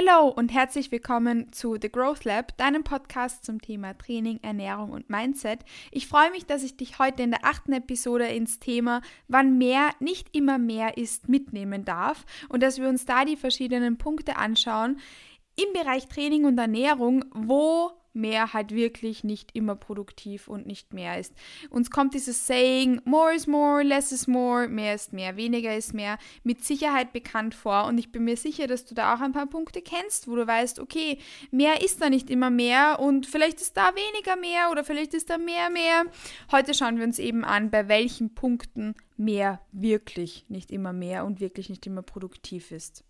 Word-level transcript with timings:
Hallo 0.00 0.28
und 0.28 0.50
herzlich 0.50 0.90
willkommen 0.92 1.52
zu 1.52 1.76
The 1.80 1.90
Growth 1.90 2.24
Lab, 2.24 2.56
deinem 2.56 2.84
Podcast 2.84 3.44
zum 3.44 3.60
Thema 3.60 3.92
Training, 3.98 4.38
Ernährung 4.40 4.92
und 4.92 5.10
Mindset. 5.10 5.60
Ich 5.90 6.06
freue 6.06 6.30
mich, 6.30 6.46
dass 6.46 6.62
ich 6.62 6.78
dich 6.78 6.98
heute 6.98 7.22
in 7.22 7.32
der 7.32 7.44
achten 7.44 7.74
Episode 7.74 8.26
ins 8.28 8.58
Thema 8.60 9.02
Wann 9.28 9.58
mehr 9.58 9.90
nicht 10.00 10.34
immer 10.34 10.56
mehr 10.56 10.96
ist 10.96 11.28
mitnehmen 11.28 11.84
darf 11.84 12.24
und 12.48 12.62
dass 12.62 12.78
wir 12.78 12.88
uns 12.88 13.04
da 13.04 13.26
die 13.26 13.36
verschiedenen 13.36 13.98
Punkte 13.98 14.36
anschauen 14.36 15.00
im 15.56 15.70
Bereich 15.74 16.08
Training 16.08 16.46
und 16.46 16.56
Ernährung, 16.56 17.26
wo 17.34 17.90
mehr 18.12 18.52
halt 18.52 18.72
wirklich 18.74 19.24
nicht 19.24 19.54
immer 19.54 19.76
produktiv 19.76 20.48
und 20.48 20.66
nicht 20.66 20.92
mehr 20.92 21.18
ist. 21.18 21.34
Uns 21.70 21.90
kommt 21.90 22.14
dieses 22.14 22.46
Saying, 22.46 23.00
more 23.04 23.34
is 23.34 23.46
more, 23.46 23.82
less 23.82 24.12
is 24.12 24.26
more, 24.26 24.68
mehr 24.68 24.94
ist 24.94 25.12
mehr, 25.12 25.36
weniger 25.36 25.76
ist 25.76 25.94
mehr, 25.94 26.18
mit 26.42 26.64
Sicherheit 26.64 27.12
bekannt 27.12 27.54
vor 27.54 27.86
und 27.86 27.98
ich 27.98 28.12
bin 28.12 28.24
mir 28.24 28.36
sicher, 28.36 28.66
dass 28.66 28.84
du 28.84 28.94
da 28.94 29.14
auch 29.14 29.20
ein 29.20 29.32
paar 29.32 29.46
Punkte 29.46 29.82
kennst, 29.82 30.28
wo 30.28 30.36
du 30.36 30.46
weißt, 30.46 30.80
okay, 30.80 31.18
mehr 31.50 31.82
ist 31.82 32.00
da 32.00 32.10
nicht 32.10 32.30
immer 32.30 32.50
mehr 32.50 32.98
und 33.00 33.26
vielleicht 33.26 33.60
ist 33.60 33.76
da 33.76 33.92
weniger 33.94 34.36
mehr 34.36 34.70
oder 34.70 34.84
vielleicht 34.84 35.14
ist 35.14 35.30
da 35.30 35.38
mehr 35.38 35.70
mehr. 35.70 36.04
Heute 36.50 36.74
schauen 36.74 36.98
wir 36.98 37.04
uns 37.04 37.18
eben 37.18 37.44
an, 37.44 37.70
bei 37.70 37.88
welchen 37.88 38.34
Punkten 38.34 38.94
mehr 39.16 39.60
wirklich 39.72 40.46
nicht 40.48 40.70
immer 40.70 40.92
mehr 40.92 41.24
und 41.24 41.40
wirklich 41.40 41.68
nicht 41.68 41.86
immer 41.86 42.02
produktiv 42.02 42.72
ist. 42.72 43.04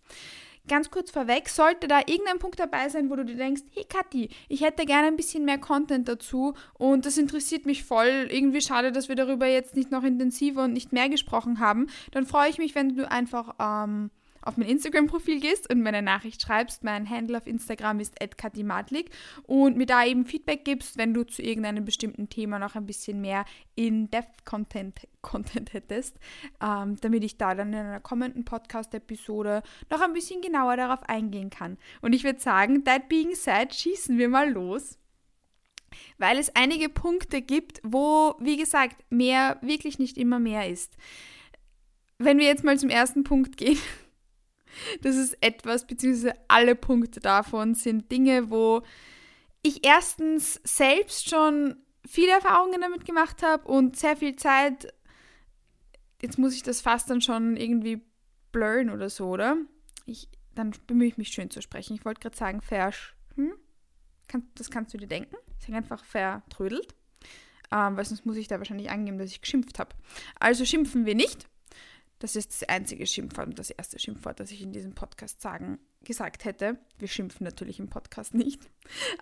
Ganz 0.67 0.91
kurz 0.91 1.11
vorweg, 1.11 1.49
sollte 1.49 1.87
da 1.87 1.99
irgendein 1.99 2.39
Punkt 2.39 2.59
dabei 2.59 2.87
sein, 2.89 3.09
wo 3.09 3.15
du 3.15 3.25
dir 3.25 3.35
denkst, 3.35 3.63
hey 3.73 3.83
Kathi, 3.83 4.29
ich 4.47 4.61
hätte 4.61 4.85
gerne 4.85 5.07
ein 5.07 5.15
bisschen 5.15 5.43
mehr 5.43 5.57
Content 5.57 6.07
dazu 6.07 6.53
und 6.73 7.05
das 7.05 7.17
interessiert 7.17 7.65
mich 7.65 7.83
voll, 7.83 8.27
irgendwie 8.29 8.61
schade, 8.61 8.91
dass 8.91 9.09
wir 9.09 9.15
darüber 9.15 9.47
jetzt 9.47 9.75
nicht 9.75 9.91
noch 9.91 10.03
intensiver 10.03 10.63
und 10.63 10.73
nicht 10.73 10.93
mehr 10.93 11.09
gesprochen 11.09 11.59
haben, 11.59 11.87
dann 12.11 12.25
freue 12.25 12.49
ich 12.49 12.59
mich, 12.59 12.75
wenn 12.75 12.95
du 12.95 13.09
einfach 13.09 13.55
ähm, 13.59 14.11
auf 14.41 14.57
mein 14.57 14.67
Instagram-Profil 14.67 15.39
gehst 15.39 15.69
und 15.69 15.81
mir 15.81 15.89
eine 15.89 16.01
Nachricht 16.01 16.41
schreibst. 16.41 16.83
Mein 16.83 17.09
Handle 17.09 17.37
auf 17.37 17.47
Instagram 17.47 17.99
ist 17.99 18.15
@katimatlik 18.37 19.09
und 19.43 19.77
mir 19.77 19.85
da 19.85 20.05
eben 20.05 20.25
Feedback 20.25 20.65
gibst, 20.65 20.97
wenn 20.97 21.13
du 21.13 21.23
zu 21.23 21.41
irgendeinem 21.41 21.85
bestimmten 21.85 22.29
Thema 22.29 22.59
noch 22.59 22.75
ein 22.75 22.85
bisschen 22.85 23.21
mehr 23.21 23.45
In-Depth-Content 23.75 25.07
Content 25.21 25.73
hättest, 25.73 26.17
ähm, 26.61 26.95
damit 27.01 27.23
ich 27.23 27.37
da 27.37 27.53
dann 27.53 27.73
in 27.73 27.79
einer 27.79 27.99
kommenden 27.99 28.43
Podcast-Episode 28.43 29.61
noch 29.91 30.01
ein 30.01 30.13
bisschen 30.13 30.41
genauer 30.41 30.77
darauf 30.77 31.03
eingehen 31.03 31.51
kann. 31.51 31.77
Und 32.01 32.13
ich 32.13 32.23
würde 32.23 32.39
sagen, 32.39 32.83
that 32.85 33.07
being 33.07 33.35
said, 33.35 33.73
schießen 33.73 34.17
wir 34.17 34.29
mal 34.29 34.51
los 34.51 34.97
weil 36.17 36.37
es 36.37 36.55
einige 36.55 36.89
Punkte 36.89 37.41
gibt, 37.41 37.81
wo, 37.83 38.35
wie 38.39 38.57
gesagt, 38.57 39.03
mehr 39.09 39.57
wirklich 39.61 39.99
nicht 39.99 40.17
immer 40.17 40.39
mehr 40.39 40.69
ist. 40.69 40.95
Wenn 42.17 42.37
wir 42.37 42.45
jetzt 42.45 42.63
mal 42.63 42.77
zum 42.77 42.89
ersten 42.89 43.23
Punkt 43.23 43.57
gehen, 43.57 43.79
das 45.01 45.15
ist 45.15 45.37
etwas, 45.41 45.85
beziehungsweise 45.87 46.33
alle 46.47 46.75
Punkte 46.75 47.19
davon 47.19 47.75
sind 47.75 48.11
Dinge, 48.11 48.49
wo 48.49 48.81
ich 49.63 49.85
erstens 49.85 50.59
selbst 50.63 51.29
schon 51.29 51.77
viele 52.05 52.31
Erfahrungen 52.31 52.81
damit 52.81 53.05
gemacht 53.05 53.43
habe 53.43 53.67
und 53.67 53.95
sehr 53.95 54.17
viel 54.17 54.35
Zeit, 54.35 54.93
jetzt 56.21 56.37
muss 56.37 56.55
ich 56.55 56.63
das 56.63 56.81
fast 56.81 57.09
dann 57.09 57.21
schon 57.21 57.57
irgendwie 57.57 58.01
blurren 58.51 58.89
oder 58.89 59.09
so, 59.09 59.27
oder? 59.29 59.57
Ich, 60.05 60.29
dann 60.55 60.73
bemühe 60.87 61.07
ich 61.07 61.17
mich 61.17 61.29
schön 61.29 61.49
zu 61.49 61.61
sprechen. 61.61 61.95
Ich 61.95 62.05
wollte 62.05 62.21
gerade 62.21 62.37
sagen, 62.37 62.61
versch. 62.61 63.15
Hm? 63.35 63.53
Das 64.55 64.69
kannst 64.69 64.93
du 64.93 64.97
dir 64.97 65.07
denken. 65.07 65.35
Ich 65.59 65.65
sage 65.65 65.77
einfach 65.77 66.03
vertrödelt. 66.05 66.95
Ähm, 67.71 67.95
weil 67.95 68.05
sonst 68.05 68.25
muss 68.25 68.37
ich 68.37 68.47
da 68.47 68.57
wahrscheinlich 68.57 68.89
angeben, 68.89 69.17
dass 69.17 69.31
ich 69.31 69.41
geschimpft 69.41 69.79
habe. 69.79 69.95
Also 70.39 70.65
schimpfen 70.65 71.05
wir 71.05 71.15
nicht. 71.15 71.47
Das 72.21 72.35
ist 72.35 72.51
das 72.51 72.69
einzige 72.69 73.07
Schimpfwort 73.07 73.47
und 73.47 73.57
das 73.57 73.71
erste 73.71 73.97
Schimpfwort, 73.97 74.39
das 74.39 74.51
ich 74.51 74.61
in 74.61 74.71
diesem 74.71 74.93
Podcast 74.93 75.41
sagen, 75.41 75.79
gesagt 76.03 76.45
hätte. 76.45 76.77
Wir 76.99 77.07
schimpfen 77.07 77.43
natürlich 77.43 77.79
im 77.79 77.89
Podcast 77.89 78.35
nicht. 78.35 78.69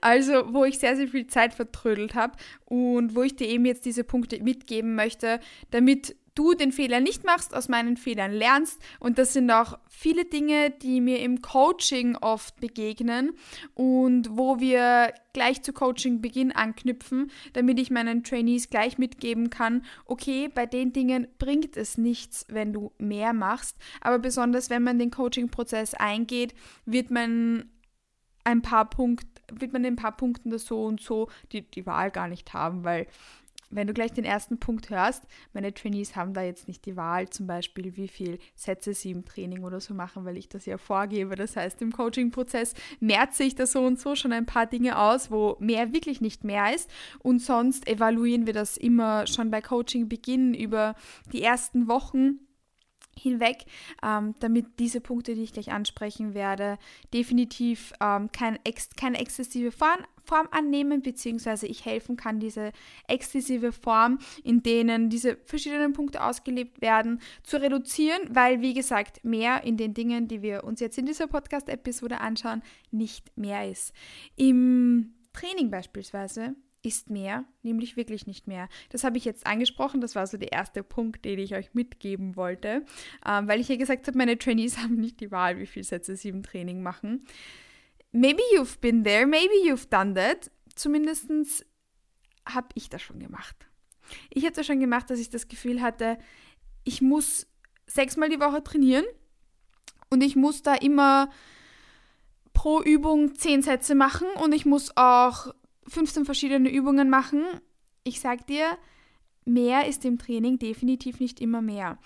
Also, 0.02 0.54
wo 0.54 0.66
ich 0.66 0.80
sehr, 0.80 0.98
sehr 0.98 1.08
viel 1.08 1.26
Zeit 1.26 1.54
vertrödelt 1.54 2.14
habe 2.14 2.38
und 2.66 3.16
wo 3.16 3.24
ich 3.24 3.38
dir 3.38 3.48
eben 3.48 3.66
jetzt 3.66 3.86
diese 3.86 4.04
Punkte 4.04 4.44
mitgeben 4.44 4.96
möchte, 4.96 5.40
damit 5.72 6.18
du 6.40 6.54
den 6.54 6.72
Fehler 6.72 7.02
nicht 7.02 7.26
machst, 7.26 7.54
aus 7.54 7.68
meinen 7.68 7.98
Fehlern 7.98 8.32
lernst. 8.32 8.82
Und 9.02 9.18
das 9.18 9.34
sind 9.34 9.52
auch 9.52 9.78
viele 9.90 10.24
Dinge, 10.24 10.70
die 10.72 11.02
mir 11.02 11.20
im 11.20 11.42
Coaching 11.42 12.16
oft 12.16 12.62
begegnen 12.62 13.34
und 13.74 14.38
wo 14.38 14.62
wir 14.62 15.14
gleich 15.34 15.62
zu 15.64 15.74
Coaching-Beginn 15.74 16.54
anknüpfen, 16.54 17.30
damit 17.52 17.78
ich 17.78 17.92
meinen 17.92 18.24
Trainees 18.24 18.70
gleich 18.70 18.98
mitgeben 18.98 19.50
kann, 19.50 19.84
okay, 20.06 20.48
bei 20.48 20.66
den 20.66 20.94
Dingen 20.94 21.28
bringt 21.40 21.76
es 21.76 21.98
nichts, 21.98 22.46
wenn 22.48 22.72
du 22.72 22.94
mehr 22.98 23.34
machst, 23.34 23.76
aber 24.00 24.18
besonders 24.18 24.70
wenn 24.70 24.84
man 24.84 24.98
den 24.98 25.12
Coaching-Prozess 25.12 25.94
eingeht, 25.94 26.54
wird 26.86 27.12
man 27.12 27.70
ein 28.46 28.62
paar 28.62 28.90
Punkte 28.90 29.28
wird 29.52 29.74
man 29.74 29.84
in 29.84 29.94
ein 29.94 29.96
paar 29.96 30.16
Punkten 30.16 30.52
das 30.52 30.66
so 30.66 30.86
und 30.86 31.02
so 31.02 31.28
die, 31.52 31.64
die 31.64 31.88
Wahl 31.88 32.12
gar 32.12 32.28
nicht 32.28 32.54
haben, 32.54 32.84
weil 32.84 33.08
wenn 33.70 33.88
du 33.88 33.94
gleich 33.94 34.12
den 34.12 34.26
ersten 34.26 34.60
Punkt 34.60 34.90
hörst, 34.90 35.24
meine 35.54 35.74
Trainees 35.74 36.16
haben 36.16 36.34
da 36.34 36.42
jetzt 36.42 36.68
nicht 36.68 36.86
die 36.86 36.96
Wahl, 36.96 37.30
zum 37.30 37.48
Beispiel, 37.48 37.96
wie 37.96 38.08
viel 38.08 38.40
Sätze 38.56 38.94
sie 38.94 39.12
im 39.12 39.26
Training 39.26 39.64
oder 39.64 39.80
so 39.80 39.94
machen, 39.94 40.26
weil 40.26 40.38
ich 40.38 40.50
das 40.50 40.66
ja 40.66 40.78
vorgebe. 40.78 41.36
Das 41.36 41.56
heißt, 41.56 41.82
im 41.82 41.92
Coaching-Prozess 41.92 42.74
merze 43.00 43.44
ich 43.44 43.56
da 43.56 43.66
so 43.66 43.82
und 43.86 44.00
so 44.00 44.16
schon 44.16 44.34
ein 44.34 44.46
paar 44.46 44.66
Dinge 44.66 44.98
aus, 44.98 45.32
wo 45.32 45.56
mehr 45.60 45.94
wirklich 45.94 46.22
nicht 46.22 46.44
mehr 46.44 46.74
ist. 46.74 46.90
Und 47.20 47.42
sonst 47.42 47.88
evaluieren 47.88 48.46
wir 48.46 48.54
das 48.54 48.78
immer 48.78 49.28
schon 49.28 49.52
bei 49.52 49.62
Coaching-Beginn 49.62 50.54
über 50.54 50.96
die 51.32 51.42
ersten 51.42 51.88
Wochen 51.88 52.40
hinweg, 53.20 53.66
ähm, 54.04 54.36
damit 54.40 54.80
diese 54.80 55.02
Punkte, 55.02 55.36
die 55.36 55.44
ich 55.44 55.54
gleich 55.54 55.72
ansprechen 55.72 56.34
werde, 56.34 56.78
definitiv 57.14 57.94
ähm, 58.02 58.32
kein 58.32 58.58
ex 58.64 58.90
keine 58.96 59.20
exzessive 59.20 59.72
Form, 59.72 60.00
Form 60.30 60.48
annehmen, 60.52 61.02
beziehungsweise 61.02 61.66
ich 61.66 61.86
helfen 61.86 62.16
kann, 62.16 62.40
diese 62.40 62.72
exzessive 63.08 63.72
Form, 63.72 64.20
in 64.44 64.62
denen 64.62 65.10
diese 65.10 65.38
verschiedenen 65.46 65.94
Punkte 65.94 66.24
ausgelebt 66.24 66.82
werden, 66.82 67.20
zu 67.42 67.58
reduzieren, 67.58 68.22
weil, 68.30 68.62
wie 68.62 68.76
gesagt, 68.76 69.26
mehr 69.26 69.64
in 69.64 69.76
den 69.76 69.96
Dingen, 69.96 70.28
die 70.28 70.44
wir 70.44 70.64
uns 70.64 70.82
jetzt 70.82 71.00
in 71.00 71.08
dieser 71.08 71.26
Podcast-Episode 71.26 72.22
anschauen, 72.22 72.62
nicht 72.92 73.36
mehr 73.36 73.68
ist. 73.68 73.92
Im 74.36 75.16
Training 75.34 75.72
beispielsweise 75.72 76.56
ist 76.84 77.10
mehr, 77.10 77.44
nämlich 77.64 77.98
wirklich 77.98 78.28
nicht 78.28 78.48
mehr. 78.48 78.70
Das 78.90 79.04
habe 79.04 79.18
ich 79.18 79.26
jetzt 79.26 79.48
angesprochen, 79.48 80.00
das 80.00 80.16
war 80.16 80.28
so 80.28 80.38
der 80.38 80.52
erste 80.52 80.84
Punkt, 80.84 81.26
den 81.26 81.40
ich 81.40 81.56
euch 81.56 81.74
mitgeben 81.74 82.36
wollte, 82.36 82.86
ähm, 83.26 83.48
weil 83.48 83.60
ich 83.60 83.68
ja 83.68 83.76
gesagt 83.76 84.08
habe, 84.08 84.18
meine 84.18 84.38
Trainees 84.38 84.78
haben 84.84 84.96
nicht 84.96 85.20
die 85.22 85.32
Wahl, 85.32 85.60
wie 85.60 85.66
viele 85.66 85.86
Sätze 85.86 86.16
sie 86.16 86.30
im 86.30 86.44
Training 86.44 86.84
machen. 86.84 87.26
Maybe 88.12 88.42
you've 88.56 88.80
been 88.80 89.04
there, 89.04 89.28
maybe 89.28 89.54
you've 89.66 89.90
done 89.90 90.16
that. 90.16 90.52
Zumindest 90.76 91.30
habe 92.46 92.68
ich 92.74 92.90
das 92.90 93.02
schon 93.02 93.20
gemacht. 93.20 93.56
Ich 94.30 94.44
habe 94.46 94.56
das 94.56 94.66
schon 94.66 94.80
gemacht, 94.80 95.10
dass 95.10 95.20
ich 95.20 95.30
das 95.30 95.48
Gefühl 95.48 95.82
hatte, 95.82 96.18
ich 96.84 97.02
muss 97.02 97.48
sechsmal 97.86 98.30
die 98.30 98.40
Woche 98.40 98.64
trainieren 98.64 99.06
und 100.10 100.22
ich 100.22 100.36
muss 100.36 100.64
da 100.64 100.74
immer 100.76 101.30
pro 102.54 102.82
Übung 102.82 103.36
zehn 103.36 103.62
Sätze 103.62 103.96
machen 103.96 104.28
und 104.44 104.54
ich 104.54 104.66
muss 104.66 104.96
auch 104.98 105.54
15 105.88 106.26
verschiedene 106.26 106.72
Übungen 106.72 107.10
machen. 107.10 107.44
Ich 108.04 108.20
sag 108.20 108.48
dir, 108.48 108.78
mehr 109.46 109.88
ist 109.88 110.06
im 110.06 110.18
Training 110.18 110.60
definitiv 110.60 111.20
nicht 111.20 111.40
immer 111.40 111.62
mehr. 111.62 112.00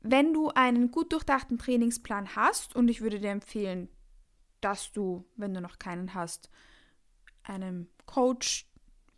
Wenn 0.00 0.32
du 0.32 0.48
einen 0.48 0.90
gut 0.90 1.12
durchdachten 1.12 1.58
Trainingsplan 1.58 2.34
hast, 2.34 2.74
und 2.74 2.88
ich 2.88 3.00
würde 3.00 3.20
dir 3.20 3.30
empfehlen, 3.30 3.88
dass 4.62 4.92
du, 4.92 5.28
wenn 5.36 5.52
du 5.52 5.60
noch 5.60 5.78
keinen 5.78 6.14
hast, 6.14 6.50
einem 7.42 7.88
Coach 8.06 8.66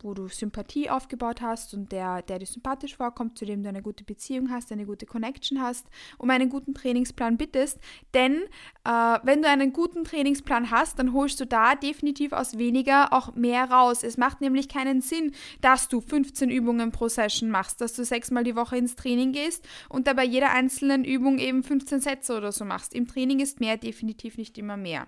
wo 0.05 0.15
du 0.15 0.29
Sympathie 0.29 0.91
aufgebaut 0.91 1.41
hast 1.41 1.75
und 1.75 1.91
der, 1.91 2.23
der 2.23 2.39
dir 2.39 2.47
sympathisch 2.47 2.97
vorkommt, 2.97 3.39
zu 3.39 3.47
dem 3.47 3.63
du 3.63 3.69
eine 3.69 3.83
gute 3.83 4.05
Beziehung 4.05 4.51
hast, 4.51 4.71
eine 4.71 4.87
gute 4.87 5.07
Connection 5.07 5.61
hast, 5.61 5.87
um 6.19 6.31
einen 6.31 6.51
guten 6.51 6.75
Trainingsplan 6.75 7.37
bittest. 7.37 7.81
Denn 8.13 8.43
äh, 8.85 9.19
wenn 9.23 9.43
du 9.43 9.49
einen 9.49 9.73
guten 9.73 10.05
Trainingsplan 10.05 10.71
hast, 10.71 10.99
dann 10.99 11.13
holst 11.15 11.41
du 11.41 11.47
da 11.47 11.75
definitiv 11.75 12.33
aus 12.33 12.59
weniger 12.59 13.13
auch 13.13 13.35
mehr 13.35 13.71
raus. 13.71 14.03
Es 14.03 14.17
macht 14.17 14.41
nämlich 14.41 14.69
keinen 14.69 15.01
Sinn, 15.01 15.33
dass 15.61 15.89
du 15.89 16.01
15 16.01 16.51
Übungen 16.51 16.93
pro 16.93 17.09
Session 17.09 17.51
machst, 17.51 17.81
dass 17.81 17.95
du 17.95 18.05
sechsmal 18.05 18.45
die 18.45 18.57
Woche 18.57 18.77
ins 18.77 18.97
Training 18.97 19.33
gehst 19.33 19.67
und 19.89 20.07
dabei 20.07 20.25
jeder 20.25 20.51
einzelnen 20.51 21.05
Übung 21.05 21.39
eben 21.39 21.63
15 21.63 22.01
Sätze 22.01 22.37
oder 22.37 22.53
so 22.53 22.65
machst. 22.65 22.95
Im 22.95 23.09
Training 23.09 23.41
ist 23.41 23.61
mehr 23.61 23.79
definitiv 23.79 24.37
nicht 24.37 24.59
immer 24.59 24.77
mehr. 24.77 25.07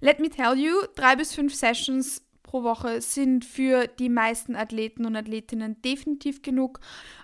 Let 0.00 0.20
me 0.20 0.30
tell 0.30 0.56
you, 0.56 0.74
drei 0.94 1.16
bis 1.16 1.34
fünf 1.34 1.54
Sessions 1.54 2.22
pro 2.48 2.62
Woche 2.62 3.02
sind 3.02 3.44
für 3.44 3.86
die 3.86 4.08
meisten 4.08 4.56
Athleten 4.56 5.04
und 5.04 5.14
Athletinnen 5.16 5.80
definitiv 5.82 6.40
genug. 6.40 6.80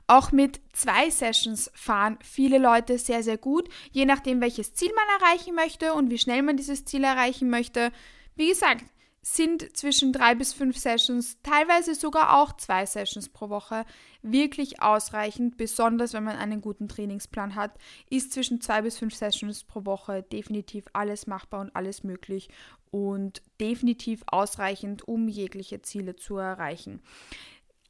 Auch 0.07 0.33
mit 0.33 0.61
zwei 0.75 1.09
Sessions 1.09 1.71
fahren 1.75 2.19
viele 2.23 2.59
Leute 2.59 2.99
sehr, 2.99 3.23
sehr 3.23 3.39
gut, 3.39 3.69
je 3.91 4.05
nachdem, 4.05 4.43
welches 4.43 4.75
Ziel 4.75 4.91
man 4.95 5.23
erreichen 5.23 5.55
möchte 5.55 5.95
und 5.95 6.11
wie 6.11 6.19
schnell 6.19 6.43
man 6.43 6.59
dieses 6.59 6.85
Ziel 6.85 7.05
erreichen 7.05 7.49
möchte. 7.49 7.91
Wie 8.37 8.49
gesagt, 8.49 8.85
sind 9.23 9.75
zwischen 9.75 10.13
drei 10.13 10.35
bis 10.35 10.53
fünf 10.53 10.77
Sessions, 10.77 11.39
teilweise 11.43 11.95
sogar 11.95 12.39
auch 12.39 12.55
zwei 12.57 12.85
Sessions 12.85 13.31
pro 13.31 13.49
Woche, 13.49 13.87
wirklich 14.21 14.83
ausreichend. 14.83 15.57
Besonders 15.57 16.13
wenn 16.13 16.25
man 16.25 16.37
einen 16.37 16.61
guten 16.61 16.89
Trainingsplan 16.89 17.55
hat, 17.55 17.73
ist 18.11 18.35
zwischen 18.35 18.61
zwei 18.61 18.83
bis 18.83 18.99
fünf 18.99 19.15
Sessions 19.15 19.65
pro 19.65 19.87
Woche 19.87 20.23
definitiv 20.23 20.85
alles 20.93 21.27
machbar 21.27 21.63
und 21.63 21.75
alles 21.75 22.05
möglich 22.05 22.51
und 22.95 23.43
definitiv 23.61 24.23
ausreichend, 24.29 25.09
um 25.09 25.27
jegliche 25.27 25.83
Ziele 25.83 26.15
zu 26.15 26.37
erreichen. 26.37 27.03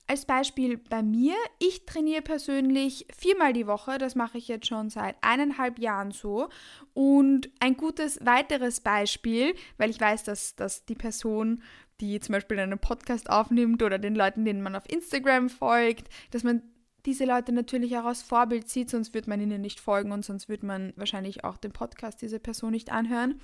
Als 0.06 0.24
Beispiel 0.24 0.78
bei 0.78 1.02
mir, 1.02 1.34
ich 1.58 1.84
trainiere 1.84 2.22
persönlich 2.22 3.06
viermal 3.14 3.52
die 3.52 3.66
Woche, 3.66 3.98
das 3.98 4.14
mache 4.14 4.38
ich 4.38 4.48
jetzt 4.48 4.66
schon 4.66 4.88
seit 4.88 5.16
eineinhalb 5.20 5.78
Jahren 5.78 6.10
so. 6.10 6.48
Und 6.94 7.50
ein 7.60 7.76
gutes 7.76 8.18
weiteres 8.24 8.80
Beispiel, 8.80 9.54
weil 9.76 9.90
ich 9.90 10.00
weiß, 10.00 10.24
dass, 10.24 10.56
dass 10.56 10.86
die 10.86 10.94
Person, 10.94 11.62
die 12.00 12.18
zum 12.20 12.32
Beispiel 12.32 12.58
einen 12.58 12.78
Podcast 12.78 13.28
aufnimmt 13.28 13.82
oder 13.82 13.98
den 13.98 14.14
Leuten, 14.14 14.46
denen 14.46 14.62
man 14.62 14.74
auf 14.74 14.88
Instagram 14.90 15.50
folgt, 15.50 16.08
dass 16.30 16.44
man 16.44 16.62
diese 17.04 17.26
Leute 17.26 17.52
natürlich 17.52 17.94
auch 17.98 18.06
als 18.06 18.22
Vorbild 18.22 18.70
sieht, 18.70 18.88
sonst 18.88 19.12
würde 19.12 19.28
man 19.28 19.42
ihnen 19.42 19.60
nicht 19.60 19.80
folgen 19.80 20.12
und 20.12 20.24
sonst 20.24 20.48
würde 20.48 20.64
man 20.64 20.94
wahrscheinlich 20.96 21.44
auch 21.44 21.58
den 21.58 21.72
Podcast 21.72 22.22
dieser 22.22 22.38
Person 22.38 22.70
nicht 22.70 22.90
anhören 22.90 23.38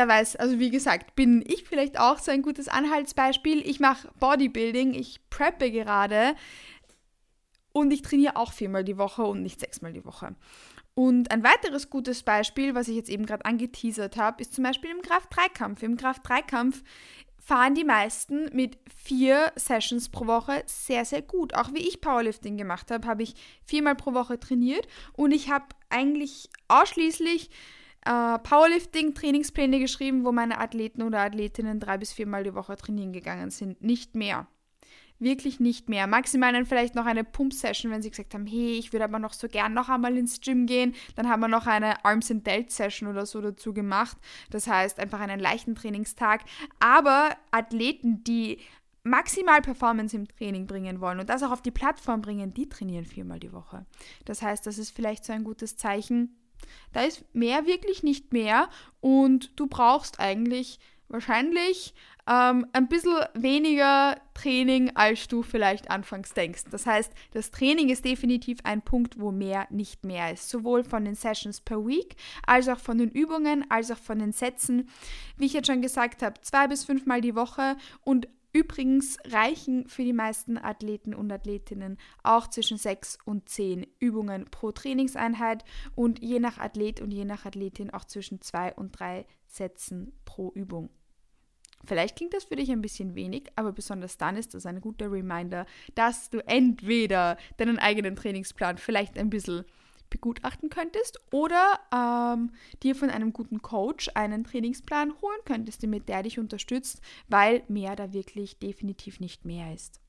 da 0.00 0.08
weiß, 0.08 0.36
also 0.36 0.58
wie 0.58 0.70
gesagt, 0.70 1.14
bin 1.14 1.44
ich 1.46 1.64
vielleicht 1.64 2.00
auch 2.00 2.18
so 2.18 2.30
ein 2.30 2.40
gutes 2.40 2.68
Anhaltsbeispiel. 2.68 3.60
Ich 3.68 3.80
mache 3.80 4.08
Bodybuilding, 4.18 4.94
ich 4.94 5.20
preppe 5.28 5.70
gerade 5.70 6.34
und 7.72 7.92
ich 7.92 8.00
trainiere 8.00 8.36
auch 8.36 8.52
viermal 8.52 8.82
die 8.82 8.96
Woche 8.96 9.22
und 9.22 9.42
nicht 9.42 9.60
sechsmal 9.60 9.92
die 9.92 10.04
Woche. 10.06 10.34
Und 10.94 11.30
ein 11.30 11.44
weiteres 11.44 11.90
gutes 11.90 12.22
Beispiel, 12.22 12.74
was 12.74 12.88
ich 12.88 12.96
jetzt 12.96 13.10
eben 13.10 13.26
gerade 13.26 13.44
angeteasert 13.44 14.16
habe, 14.16 14.40
ist 14.40 14.54
zum 14.54 14.64
Beispiel 14.64 14.90
im 14.90 15.02
Kraft-3-Kampf. 15.02 15.82
Im 15.82 15.98
Kraft-3-Kampf 15.98 16.82
fahren 17.38 17.74
die 17.74 17.84
meisten 17.84 18.48
mit 18.54 18.78
vier 18.94 19.52
Sessions 19.56 20.08
pro 20.08 20.26
Woche 20.26 20.62
sehr, 20.66 21.04
sehr 21.04 21.22
gut. 21.22 21.54
Auch 21.54 21.74
wie 21.74 21.86
ich 21.86 22.00
Powerlifting 22.00 22.56
gemacht 22.56 22.90
habe, 22.90 23.06
habe 23.06 23.22
ich 23.22 23.34
viermal 23.64 23.96
pro 23.96 24.14
Woche 24.14 24.40
trainiert 24.40 24.88
und 25.12 25.32
ich 25.32 25.50
habe 25.50 25.66
eigentlich 25.90 26.48
ausschließlich 26.68 27.50
äh, 28.04 28.38
Powerlifting-Trainingspläne 28.38 29.78
geschrieben, 29.78 30.24
wo 30.24 30.32
meine 30.32 30.58
Athleten 30.58 31.02
oder 31.02 31.20
Athletinnen 31.20 31.80
drei 31.80 31.98
bis 31.98 32.12
viermal 32.12 32.44
die 32.44 32.54
Woche 32.54 32.76
trainieren 32.76 33.12
gegangen 33.12 33.50
sind. 33.50 33.82
Nicht 33.82 34.14
mehr. 34.14 34.46
Wirklich 35.18 35.60
nicht 35.60 35.90
mehr. 35.90 36.06
Maximal 36.06 36.54
dann 36.54 36.64
vielleicht 36.64 36.94
noch 36.94 37.04
eine 37.04 37.24
Pump-Session, 37.24 37.92
wenn 37.92 38.00
sie 38.00 38.08
gesagt 38.08 38.32
haben, 38.32 38.46
hey, 38.46 38.78
ich 38.78 38.94
würde 38.94 39.04
aber 39.04 39.18
noch 39.18 39.34
so 39.34 39.48
gern 39.48 39.74
noch 39.74 39.90
einmal 39.90 40.16
ins 40.16 40.40
Gym 40.40 40.64
gehen. 40.64 40.94
Dann 41.14 41.28
haben 41.28 41.40
wir 41.40 41.48
noch 41.48 41.66
eine 41.66 42.02
Arms 42.06 42.30
and 42.30 42.46
Delt 42.46 42.70
Session 42.70 43.06
oder 43.06 43.26
so 43.26 43.42
dazu 43.42 43.74
gemacht. 43.74 44.16
Das 44.48 44.66
heißt 44.66 44.98
einfach 44.98 45.20
einen 45.20 45.38
leichten 45.38 45.74
Trainingstag. 45.74 46.40
Aber 46.78 47.36
Athleten, 47.50 48.24
die 48.24 48.60
maximal 49.02 49.60
Performance 49.60 50.16
im 50.16 50.26
Training 50.26 50.66
bringen 50.66 51.02
wollen 51.02 51.20
und 51.20 51.28
das 51.28 51.42
auch 51.42 51.50
auf 51.50 51.62
die 51.62 51.70
Plattform 51.70 52.22
bringen, 52.22 52.54
die 52.54 52.70
trainieren 52.70 53.04
viermal 53.04 53.40
die 53.40 53.52
Woche. 53.52 53.84
Das 54.24 54.40
heißt, 54.40 54.66
das 54.66 54.78
ist 54.78 54.90
vielleicht 54.90 55.26
so 55.26 55.34
ein 55.34 55.44
gutes 55.44 55.76
Zeichen, 55.76 56.39
da 56.92 57.02
ist 57.02 57.24
mehr 57.34 57.66
wirklich 57.66 58.02
nicht 58.02 58.32
mehr 58.32 58.68
und 59.00 59.58
du 59.58 59.66
brauchst 59.66 60.20
eigentlich 60.20 60.78
wahrscheinlich 61.08 61.94
ähm, 62.28 62.66
ein 62.72 62.88
bisschen 62.88 63.16
weniger 63.34 64.16
Training, 64.34 64.92
als 64.94 65.26
du 65.26 65.42
vielleicht 65.42 65.90
anfangs 65.90 66.32
denkst. 66.32 66.64
Das 66.70 66.86
heißt, 66.86 67.12
das 67.32 67.50
Training 67.50 67.88
ist 67.88 68.04
definitiv 68.04 68.58
ein 68.64 68.82
Punkt, 68.82 69.18
wo 69.18 69.32
mehr 69.32 69.66
nicht 69.70 70.04
mehr 70.04 70.32
ist. 70.32 70.48
Sowohl 70.48 70.84
von 70.84 71.04
den 71.04 71.14
Sessions 71.14 71.60
per 71.60 71.84
Week, 71.86 72.14
als 72.46 72.68
auch 72.68 72.78
von 72.78 72.98
den 72.98 73.10
Übungen, 73.10 73.68
als 73.68 73.90
auch 73.90 73.98
von 73.98 74.18
den 74.18 74.32
Sätzen. 74.32 74.88
Wie 75.36 75.46
ich 75.46 75.52
jetzt 75.52 75.66
schon 75.66 75.82
gesagt 75.82 76.22
habe, 76.22 76.40
zwei 76.42 76.68
bis 76.68 76.84
fünfmal 76.84 77.20
die 77.20 77.34
Woche 77.34 77.76
und 78.04 78.28
Übrigens 78.52 79.16
reichen 79.26 79.86
für 79.86 80.02
die 80.02 80.12
meisten 80.12 80.58
Athleten 80.58 81.14
und 81.14 81.30
Athletinnen 81.30 81.98
auch 82.24 82.48
zwischen 82.48 82.78
sechs 82.78 83.16
und 83.24 83.48
zehn 83.48 83.86
Übungen 84.00 84.46
pro 84.50 84.72
Trainingseinheit 84.72 85.64
und 85.94 86.20
je 86.20 86.40
nach 86.40 86.58
Athlet 86.58 87.00
und 87.00 87.12
je 87.12 87.24
nach 87.24 87.44
Athletin 87.44 87.90
auch 87.90 88.04
zwischen 88.04 88.40
zwei 88.40 88.74
und 88.74 88.98
drei 88.98 89.26
Sätzen 89.46 90.12
pro 90.24 90.50
Übung. 90.52 90.90
Vielleicht 91.84 92.16
klingt 92.16 92.34
das 92.34 92.44
für 92.44 92.56
dich 92.56 92.70
ein 92.70 92.82
bisschen 92.82 93.14
wenig, 93.14 93.50
aber 93.56 93.72
besonders 93.72 94.18
dann 94.18 94.36
ist 94.36 94.52
das 94.54 94.66
ein 94.66 94.80
guter 94.80 95.10
Reminder, 95.10 95.64
dass 95.94 96.28
du 96.28 96.38
entweder 96.46 97.38
deinen 97.56 97.78
eigenen 97.78 98.16
Trainingsplan 98.16 98.78
vielleicht 98.78 99.16
ein 99.16 99.30
bisschen 99.30 99.64
begutachten 100.10 100.68
könntest 100.68 101.20
oder 101.32 101.78
ähm, 101.94 102.52
dir 102.82 102.94
von 102.94 103.10
einem 103.10 103.32
guten 103.32 103.62
Coach 103.62 104.10
einen 104.14 104.44
Trainingsplan 104.44 105.14
holen 105.22 105.40
könntest, 105.44 105.82
damit 105.82 106.08
der 106.08 106.22
dich 106.22 106.38
unterstützt, 106.38 107.00
weil 107.28 107.62
mehr 107.68 107.96
da 107.96 108.12
wirklich 108.12 108.58
definitiv 108.58 109.20
nicht 109.20 109.44
mehr 109.44 109.72
ist. 109.72 110.00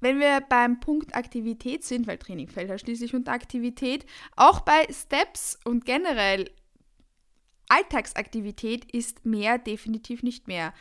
Wenn 0.00 0.20
wir 0.20 0.40
beim 0.40 0.80
Punkt 0.80 1.14
Aktivität 1.14 1.84
sind, 1.84 2.06
weil 2.06 2.18
Training 2.18 2.48
fällt 2.48 2.70
ja 2.70 2.78
schließlich 2.78 3.14
unter 3.14 3.32
Aktivität, 3.32 4.06
auch 4.36 4.60
bei 4.60 4.86
Steps 4.92 5.58
und 5.64 5.84
generell 5.84 6.50
Alltagsaktivität 7.68 8.90
ist 8.92 9.26
mehr 9.26 9.58
definitiv 9.58 10.22
nicht 10.22 10.48
mehr. 10.48 10.72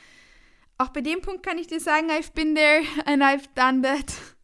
Auch 0.78 0.90
bei 0.90 1.02
dem 1.02 1.22
Punkt 1.22 1.44
kann 1.44 1.58
ich 1.58 1.68
dir 1.68 1.80
sagen, 1.80 2.10
I've 2.12 2.34
been 2.34 2.56
there 2.56 2.84
and 3.06 3.24
I've 3.24 3.48
done 3.56 3.82
that. 3.82 4.37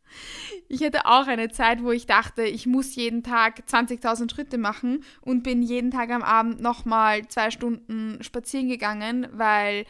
Ich 0.73 0.81
hatte 0.81 1.05
auch 1.05 1.27
eine 1.27 1.51
Zeit, 1.51 1.83
wo 1.83 1.91
ich 1.91 2.07
dachte, 2.07 2.41
ich 2.41 2.65
muss 2.65 2.95
jeden 2.95 3.21
Tag 3.21 3.61
20.000 3.69 4.33
Schritte 4.33 4.57
machen 4.57 5.03
und 5.21 5.43
bin 5.43 5.61
jeden 5.61 5.91
Tag 5.91 6.09
am 6.09 6.23
Abend 6.23 6.61
nochmal 6.61 7.27
zwei 7.27 7.51
Stunden 7.51 8.17
spazieren 8.23 8.69
gegangen, 8.69 9.27
weil 9.33 9.85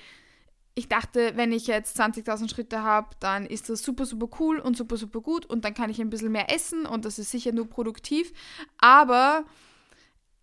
ich 0.76 0.90
dachte, 0.90 1.38
wenn 1.38 1.54
ich 1.54 1.68
jetzt 1.68 1.98
20.000 1.98 2.50
Schritte 2.50 2.84
habe, 2.84 3.16
dann 3.22 3.46
ist 3.46 3.70
das 3.70 3.82
super, 3.82 4.06
super 4.06 4.28
cool 4.42 4.60
und 4.60 4.76
super, 4.76 4.98
super 4.98 5.22
gut 5.22 5.46
und 5.46 5.64
dann 5.64 5.74
kann 5.74 5.90
ich 5.90 6.02
ein 6.02 6.10
bisschen 6.10 6.34
mehr 6.34 6.54
essen 6.54 6.86
und 6.86 7.06
das 7.06 7.18
ist 7.18 7.32
sicher 7.32 7.54
nur 7.54 7.70
produktiv. 7.70 8.34
Aber 8.78 9.46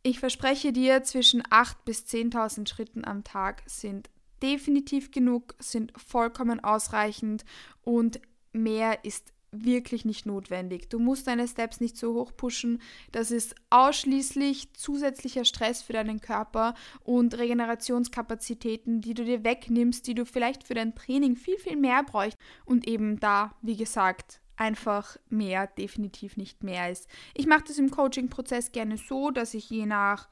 ich 0.03 0.21
verspreche 0.21 0.73
dir, 0.73 1.03
zwischen 1.03 1.43
8.000 1.43 1.75
bis 1.85 2.07
10.000 2.07 2.67
Schritten 2.67 3.05
am 3.05 3.25
Tag 3.25 3.63
sind 3.67 4.09
definitiv 4.43 5.11
genug, 5.11 5.55
sind 5.59 5.93
vollkommen 6.01 6.65
ausreichend 6.65 7.45
und 7.83 8.23
mehr 8.53 9.05
ist 9.05 9.35
wirklich 9.53 10.05
nicht 10.05 10.27
notwendig. 10.27 10.89
Du 10.89 10.99
musst 10.99 11.27
deine 11.27 11.49
Steps 11.49 11.81
nicht 11.81 11.97
so 11.97 12.15
hoch 12.15 12.33
pushen. 12.37 12.81
Das 13.13 13.31
ist 13.31 13.55
ausschließlich 13.71 14.75
zusätzlicher 14.75 15.45
Stress 15.45 15.83
für 15.83 15.93
deinen 15.93 16.21
Körper 16.21 16.75
und 17.05 17.37
Regenerationskapazitäten, 17.37 19.01
die 19.01 19.15
du 19.15 19.25
dir 19.25 19.45
wegnimmst, 19.45 20.07
die 20.07 20.15
du 20.15 20.25
vielleicht 20.25 20.65
für 20.65 20.75
dein 20.75 20.95
Training 20.95 21.37
viel, 21.37 21.59
viel 21.59 21.77
mehr 21.77 22.03
bräuchst. 22.03 22.39
Und 22.65 22.87
eben 22.87 23.19
da, 23.19 23.55
wie 23.63 23.77
gesagt, 23.77 24.41
einfach 24.57 25.17
mehr 25.29 25.67
definitiv 25.67 26.37
nicht 26.37 26.63
mehr 26.63 26.91
ist. 26.91 27.09
Ich 27.35 27.47
mache 27.47 27.65
das 27.67 27.79
im 27.79 27.91
Coaching-Prozess 27.91 28.73
gerne 28.73 28.99
so, 28.99 29.31
dass 29.31 29.55
ich 29.55 29.71
je 29.71 29.87
nach 29.87 30.29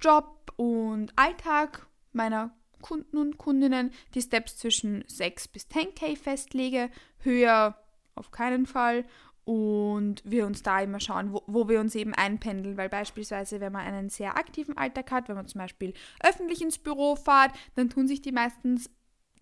Job 0.00 0.52
und 0.56 1.12
Alltag 1.16 1.86
meiner 2.12 2.54
Kunden 2.80 3.18
und 3.18 3.38
Kundinnen 3.38 3.90
die 4.14 4.22
Steps 4.22 4.56
zwischen 4.56 5.04
6 5.06 5.48
bis 5.48 5.66
10k 5.66 6.16
festlege. 6.16 6.90
Höher 7.18 7.76
auf 8.18 8.30
keinen 8.30 8.66
Fall. 8.66 9.04
Und 9.44 10.22
wir 10.26 10.44
uns 10.44 10.62
da 10.62 10.80
immer 10.80 11.00
schauen, 11.00 11.32
wo, 11.32 11.42
wo 11.46 11.70
wir 11.70 11.80
uns 11.80 11.94
eben 11.94 12.12
einpendeln, 12.12 12.76
weil 12.76 12.90
beispielsweise, 12.90 13.60
wenn 13.60 13.72
man 13.72 13.86
einen 13.86 14.10
sehr 14.10 14.36
aktiven 14.36 14.76
Alltag 14.76 15.10
hat, 15.10 15.28
wenn 15.28 15.36
man 15.36 15.48
zum 15.48 15.60
Beispiel 15.60 15.94
öffentlich 16.22 16.60
ins 16.60 16.76
Büro 16.76 17.16
fährt, 17.16 17.52
dann 17.74 17.88
tun 17.88 18.06
sich 18.06 18.20
die 18.20 18.32
meistens 18.32 18.90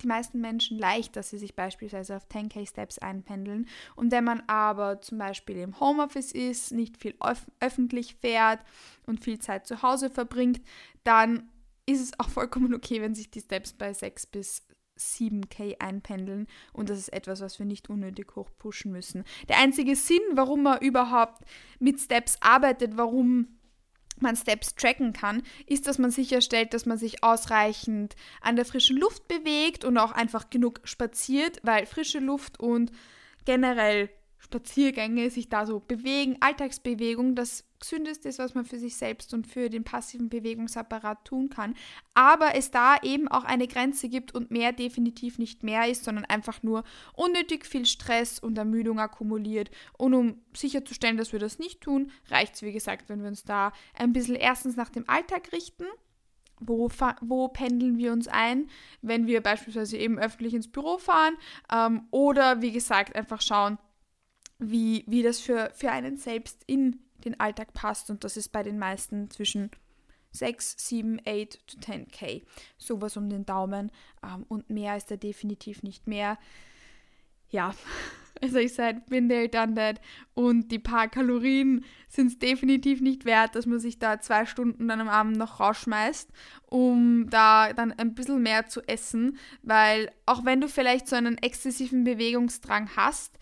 die 0.02 0.06
meisten 0.06 0.40
Menschen 0.40 0.78
leicht, 0.78 1.16
dass 1.16 1.30
sie 1.30 1.38
sich 1.38 1.56
beispielsweise 1.56 2.16
auf 2.16 2.26
10k 2.28 2.68
Steps 2.68 2.98
einpendeln. 2.98 3.66
Und 3.94 4.12
wenn 4.12 4.24
man 4.24 4.42
aber 4.46 5.00
zum 5.00 5.18
Beispiel 5.18 5.56
im 5.56 5.80
Homeoffice 5.80 6.32
ist, 6.32 6.72
nicht 6.72 6.96
viel 6.96 7.14
öf 7.24 7.46
öffentlich 7.60 8.16
fährt 8.16 8.60
und 9.06 9.24
viel 9.24 9.38
Zeit 9.38 9.66
zu 9.66 9.82
Hause 9.82 10.10
verbringt, 10.10 10.60
dann 11.04 11.50
ist 11.86 12.00
es 12.00 12.18
auch 12.18 12.28
vollkommen 12.28 12.74
okay, 12.74 13.00
wenn 13.00 13.14
sich 13.14 13.30
die 13.30 13.40
Steps 13.40 13.72
bei 13.72 13.92
6 13.92 14.26
bis 14.26 14.65
7K 14.98 15.80
einpendeln 15.80 16.46
und 16.72 16.90
das 16.90 16.98
ist 16.98 17.12
etwas, 17.12 17.40
was 17.40 17.58
wir 17.58 17.66
nicht 17.66 17.90
unnötig 17.90 18.34
hoch 18.36 18.50
pushen 18.58 18.92
müssen. 18.92 19.24
Der 19.48 19.58
einzige 19.58 19.96
Sinn, 19.96 20.22
warum 20.32 20.62
man 20.62 20.80
überhaupt 20.80 21.42
mit 21.78 22.00
Steps 22.00 22.38
arbeitet, 22.40 22.96
warum 22.96 23.48
man 24.18 24.36
Steps 24.36 24.74
tracken 24.74 25.12
kann, 25.12 25.42
ist, 25.66 25.86
dass 25.86 25.98
man 25.98 26.10
sicherstellt, 26.10 26.72
dass 26.74 26.86
man 26.86 26.98
sich 26.98 27.22
ausreichend 27.22 28.16
an 28.40 28.56
der 28.56 28.64
frischen 28.64 28.96
Luft 28.96 29.28
bewegt 29.28 29.84
und 29.84 29.98
auch 29.98 30.12
einfach 30.12 30.50
genug 30.50 30.80
spaziert, 30.84 31.60
weil 31.62 31.86
frische 31.86 32.18
Luft 32.18 32.58
und 32.58 32.92
generell 33.44 34.08
Spaziergänge, 34.46 35.28
sich 35.28 35.48
da 35.48 35.66
so 35.66 35.80
bewegen, 35.80 36.36
Alltagsbewegung, 36.40 37.34
das 37.34 37.64
Gesündeste 37.80 38.28
ist, 38.28 38.38
was 38.38 38.54
man 38.54 38.64
für 38.64 38.78
sich 38.78 38.96
selbst 38.96 39.34
und 39.34 39.46
für 39.46 39.68
den 39.68 39.82
passiven 39.82 40.28
Bewegungsapparat 40.28 41.24
tun 41.24 41.50
kann. 41.50 41.74
Aber 42.14 42.54
es 42.54 42.70
da 42.70 42.96
eben 43.02 43.26
auch 43.26 43.42
eine 43.42 43.66
Grenze 43.66 44.08
gibt 44.08 44.34
und 44.34 44.52
mehr 44.52 44.72
definitiv 44.72 45.38
nicht 45.38 45.64
mehr 45.64 45.88
ist, 45.88 46.04
sondern 46.04 46.24
einfach 46.26 46.62
nur 46.62 46.84
unnötig 47.14 47.66
viel 47.66 47.84
Stress 47.84 48.38
und 48.38 48.56
Ermüdung 48.56 49.00
akkumuliert. 49.00 49.70
Und 49.98 50.14
um 50.14 50.38
sicherzustellen, 50.54 51.16
dass 51.16 51.32
wir 51.32 51.40
das 51.40 51.58
nicht 51.58 51.80
tun, 51.80 52.12
reicht 52.30 52.54
es, 52.54 52.62
wie 52.62 52.72
gesagt, 52.72 53.08
wenn 53.08 53.22
wir 53.22 53.28
uns 53.28 53.42
da 53.42 53.72
ein 53.94 54.12
bisschen 54.12 54.36
erstens 54.36 54.76
nach 54.76 54.90
dem 54.90 55.08
Alltag 55.08 55.52
richten 55.52 55.86
wo, 56.58 56.88
wo 57.20 57.48
pendeln 57.48 57.98
wir 57.98 58.12
uns 58.12 58.28
ein, 58.28 58.70
wenn 59.02 59.26
wir 59.26 59.42
beispielsweise 59.42 59.98
eben 59.98 60.18
öffentlich 60.18 60.54
ins 60.54 60.72
Büro 60.72 60.96
fahren 60.96 61.36
ähm, 61.70 62.06
oder 62.10 62.62
wie 62.62 62.72
gesagt 62.72 63.14
einfach 63.14 63.42
schauen, 63.42 63.78
wie, 64.58 65.04
wie 65.06 65.22
das 65.22 65.40
für, 65.40 65.70
für 65.74 65.90
einen 65.90 66.16
selbst 66.16 66.62
in 66.66 67.00
den 67.24 67.38
Alltag 67.40 67.72
passt 67.72 68.10
und 68.10 68.24
das 68.24 68.36
ist 68.36 68.48
bei 68.50 68.62
den 68.62 68.78
meisten 68.78 69.30
zwischen 69.30 69.70
6, 70.32 70.76
7, 70.78 71.20
8 71.26 71.66
to 71.66 71.78
10k. 71.78 72.42
Sowas 72.78 73.16
um 73.16 73.28
den 73.28 73.46
Daumen 73.46 73.90
ähm, 74.22 74.44
und 74.48 74.70
mehr 74.70 74.96
ist 74.96 75.10
da 75.10 75.16
definitiv 75.16 75.82
nicht 75.82 76.06
mehr. 76.06 76.38
Ja, 77.48 77.74
also 78.42 78.58
ich 78.58 78.74
sage, 78.74 79.02
bin 79.08 79.28
there, 79.28 79.48
done 79.48 79.74
that. 79.74 80.00
Und 80.34 80.70
die 80.70 80.78
paar 80.78 81.08
Kalorien 81.08 81.84
sind 82.08 82.28
es 82.28 82.38
definitiv 82.38 83.00
nicht 83.00 83.24
wert, 83.24 83.54
dass 83.54 83.66
man 83.66 83.78
sich 83.78 83.98
da 83.98 84.20
zwei 84.20 84.46
Stunden 84.46 84.88
dann 84.88 85.00
am 85.00 85.08
Abend 85.08 85.36
noch 85.36 85.60
rausschmeißt, 85.60 86.30
um 86.66 87.28
da 87.30 87.72
dann 87.72 87.92
ein 87.92 88.14
bisschen 88.14 88.42
mehr 88.42 88.66
zu 88.66 88.82
essen. 88.82 89.38
Weil 89.62 90.10
auch 90.26 90.44
wenn 90.44 90.60
du 90.60 90.68
vielleicht 90.68 91.08
so 91.08 91.16
einen 91.16 91.38
exzessiven 91.38 92.04
Bewegungsdrang 92.04 92.90
hast, 92.94 93.38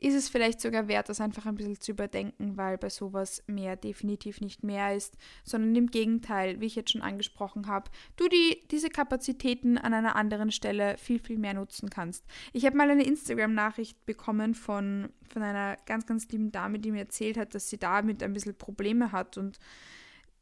ist 0.00 0.14
es 0.14 0.28
vielleicht 0.30 0.60
sogar 0.60 0.88
wert, 0.88 1.08
das 1.10 1.20
einfach 1.20 1.44
ein 1.44 1.56
bisschen 1.56 1.78
zu 1.78 1.92
überdenken, 1.92 2.56
weil 2.56 2.78
bei 2.78 2.88
sowas 2.88 3.42
mehr 3.46 3.76
definitiv 3.76 4.40
nicht 4.40 4.64
mehr 4.64 4.96
ist, 4.96 5.16
sondern 5.44 5.76
im 5.76 5.88
Gegenteil, 5.88 6.60
wie 6.60 6.66
ich 6.66 6.74
jetzt 6.74 6.92
schon 6.92 7.02
angesprochen 7.02 7.66
habe, 7.66 7.90
du 8.16 8.26
die, 8.28 8.62
diese 8.70 8.88
Kapazitäten 8.88 9.76
an 9.76 9.92
einer 9.92 10.16
anderen 10.16 10.50
Stelle 10.52 10.96
viel, 10.96 11.18
viel 11.18 11.38
mehr 11.38 11.54
nutzen 11.54 11.90
kannst. 11.90 12.24
Ich 12.54 12.64
habe 12.64 12.76
mal 12.76 12.90
eine 12.90 13.04
Instagram-Nachricht 13.04 14.06
bekommen 14.06 14.54
von, 14.54 15.10
von 15.30 15.42
einer 15.42 15.76
ganz, 15.84 16.06
ganz 16.06 16.26
lieben 16.28 16.50
Dame, 16.50 16.78
die 16.78 16.92
mir 16.92 17.00
erzählt 17.00 17.36
hat, 17.36 17.54
dass 17.54 17.68
sie 17.68 17.78
damit 17.78 18.22
ein 18.22 18.32
bisschen 18.32 18.56
Probleme 18.56 19.12
hat 19.12 19.36
und 19.36 19.58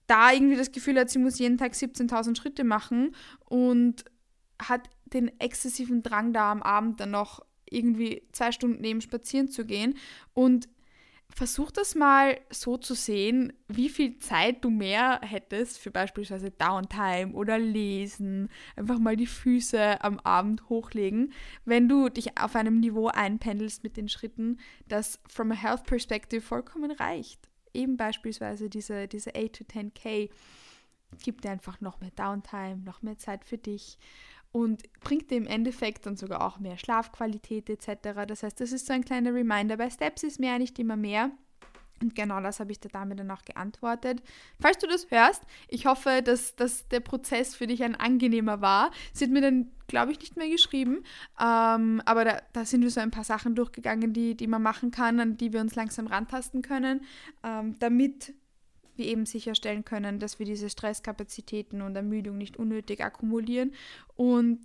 da 0.07 0.33
irgendwie 0.33 0.57
das 0.57 0.73
Gefühl 0.73 0.99
hat, 0.99 1.11
sie 1.11 1.19
muss 1.19 1.39
jeden 1.39 1.59
Tag 1.59 1.73
17.000 1.73 2.37
Schritte 2.37 2.65
machen 2.65 3.15
und 3.45 4.05
hat 4.61 4.89
den 5.07 5.39
exzessiven 5.41 6.03
Drang 6.03 6.33
da 6.33 6.53
am 6.53 6.63
Abend 6.63 7.01
dann 7.01 7.11
noch 7.11 7.45
irgendwie 7.71 8.23
zwei 8.33 8.53
Stunden 8.53 8.81
neben 8.81 9.01
spazieren 9.01 9.49
zu 9.49 9.65
gehen. 9.65 9.95
Und 10.35 10.69
versuch 11.31 11.71
das 11.71 11.95
mal 11.95 12.41
so 12.51 12.77
zu 12.77 12.95
sehen, 12.95 13.53
wie 13.69 13.89
viel 13.89 14.19
Zeit 14.19 14.65
du 14.65 14.71
mehr 14.71 15.21
hättest 15.23 15.79
für 15.79 15.91
beispielsweise 15.91 16.51
Downtime 16.51 17.33
oder 17.33 17.59
Lesen, 17.59 18.49
einfach 18.77 18.99
mal 18.99 19.17
die 19.17 19.27
Füße 19.27 20.03
am 20.03 20.19
Abend 20.21 20.69
hochlegen, 20.69 21.33
wenn 21.65 21.89
du 21.89 22.09
dich 22.09 22.39
auf 22.39 22.57
einem 22.57 22.81
Niveau 22.81 23.09
einpendelst 23.09 23.83
mit 23.83 23.97
den 23.97 24.09
Schritten, 24.09 24.59
das 24.89 25.21
from 25.29 25.53
a 25.53 25.55
health 25.55 25.85
perspective 25.85 26.41
vollkommen 26.41 26.91
reicht. 26.91 27.49
Eben 27.75 27.97
beispielsweise 27.97 28.71
diese, 28.71 29.07
diese 29.07 29.35
8 29.37 29.53
to 29.53 29.65
10k 29.65 30.31
gibt 31.23 31.45
dir 31.45 31.51
einfach 31.51 31.81
noch 31.81 32.01
mehr 32.01 32.11
Downtime, 32.17 32.79
noch 32.85 33.03
mehr 33.03 33.19
Zeit 33.19 33.45
für 33.45 33.59
dich 33.59 33.99
und 34.61 34.83
bringt 35.01 35.31
dir 35.31 35.37
im 35.37 35.47
Endeffekt 35.47 36.07
dann 36.07 36.17
sogar 36.17 36.47
auch 36.47 36.59
mehr 36.59 36.79
Schlafqualität 36.79 37.71
etc. 37.71 38.27
Das 38.27 38.43
heißt, 38.43 38.61
das 38.61 38.73
ist 38.73 38.87
so 38.87 38.93
ein 38.93 39.05
kleiner 39.05 39.35
Reminder. 39.35 39.77
Bei 39.77 39.91
Steps 39.91 40.23
ist 40.23 40.41
mehr 40.41 40.59
nicht 40.59 40.79
immer 40.79 40.97
mehr. 40.97 41.31
Und 42.01 42.15
genau 42.15 42.41
das 42.41 42.61
habe 42.61 42.73
ich 42.73 42.81
der 42.81 42.91
Dame 42.91 43.17
dann 43.17 43.31
auch 43.31 43.43
geantwortet. 43.43 44.23
Falls 44.61 44.79
du 44.79 44.87
das 44.87 45.11
hörst, 45.11 45.43
ich 45.69 45.87
hoffe, 45.87 46.23
dass, 46.23 46.55
dass 46.55 46.87
der 46.89 47.01
Prozess 47.01 47.55
für 47.55 47.67
dich 47.67 47.83
ein 47.83 47.97
angenehmer 47.97 48.61
war. 48.61 48.91
Sie 49.13 49.25
hat 49.25 49.33
mir 49.33 49.41
dann, 49.41 49.71
glaube 49.89 50.13
ich, 50.13 50.21
nicht 50.21 50.37
mehr 50.37 50.49
geschrieben. 50.49 51.03
Ähm, 51.41 52.01
aber 52.05 52.25
da, 52.25 52.43
da, 52.53 52.65
sind 52.65 52.83
wir 52.83 52.91
so 52.91 53.01
ein 53.01 53.11
paar 53.11 53.25
Sachen 53.25 53.55
durchgegangen, 53.55 54.13
die, 54.13 54.37
die 54.37 54.47
man 54.47 54.63
machen 54.63 54.91
kann, 54.91 55.19
an 55.19 55.37
die 55.37 55.53
wir 55.53 55.61
uns 55.61 55.75
langsam 55.75 56.07
rantasten 56.07 56.63
können, 56.63 57.05
ähm, 57.43 57.77
damit 57.81 58.35
wir 58.99 59.07
eben 59.07 59.27
sicherstellen 59.27 59.85
können, 59.85 60.19
dass 60.19 60.39
wir 60.39 60.47
diese 60.47 60.69
Stresskapazitäten 60.71 61.83
und 61.83 61.97
Ermüdung 61.97 62.37
nicht 62.37 62.57
unnötig 62.57 63.03
akkumulieren. 63.03 63.73
Und 64.17 64.61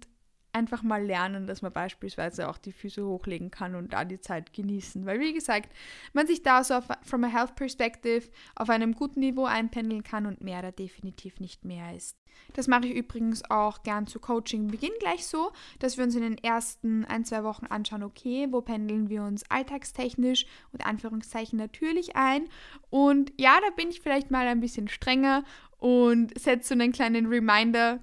einfach 0.53 0.83
mal 0.83 1.03
lernen, 1.03 1.47
dass 1.47 1.61
man 1.61 1.73
beispielsweise 1.73 2.47
auch 2.47 2.57
die 2.57 2.71
Füße 2.71 3.05
hochlegen 3.05 3.51
kann 3.51 3.75
und 3.75 3.93
da 3.93 4.05
die 4.05 4.21
Zeit 4.21 4.53
genießen. 4.53 5.05
Weil, 5.05 5.19
wie 5.19 5.33
gesagt, 5.33 5.71
man 6.13 6.27
sich 6.27 6.43
da 6.43 6.63
so 6.63 6.75
auf, 6.75 6.85
from 7.01 7.23
a 7.23 7.27
health 7.27 7.55
perspective 7.55 8.29
auf 8.55 8.69
einem 8.69 8.93
guten 8.93 9.19
Niveau 9.19 9.45
einpendeln 9.45 10.03
kann 10.03 10.25
und 10.25 10.41
mehr 10.41 10.61
da 10.61 10.71
definitiv 10.71 11.39
nicht 11.39 11.65
mehr 11.65 11.95
ist. 11.95 12.17
Das 12.53 12.67
mache 12.67 12.87
ich 12.87 12.95
übrigens 12.95 13.43
auch 13.49 13.83
gern 13.83 14.07
zu 14.07 14.19
Coaching-Beginn 14.19 14.91
gleich 14.99 15.25
so, 15.27 15.51
dass 15.79 15.97
wir 15.97 16.03
uns 16.03 16.15
in 16.15 16.21
den 16.21 16.37
ersten 16.37 17.05
ein, 17.05 17.25
zwei 17.25 17.43
Wochen 17.43 17.65
anschauen, 17.67 18.03
okay, 18.03 18.47
wo 18.49 18.61
pendeln 18.61 19.09
wir 19.09 19.23
uns 19.23 19.49
alltagstechnisch 19.49 20.45
und 20.71 20.85
Anführungszeichen 20.85 21.57
natürlich 21.57 22.15
ein. 22.15 22.47
Und 22.89 23.31
ja, 23.39 23.57
da 23.61 23.69
bin 23.75 23.89
ich 23.89 24.01
vielleicht 24.01 24.31
mal 24.31 24.47
ein 24.47 24.59
bisschen 24.59 24.87
strenger 24.87 25.43
und 25.77 26.37
setze 26.39 26.69
so 26.69 26.73
einen 26.73 26.91
kleinen 26.91 27.27
Reminder, 27.27 27.99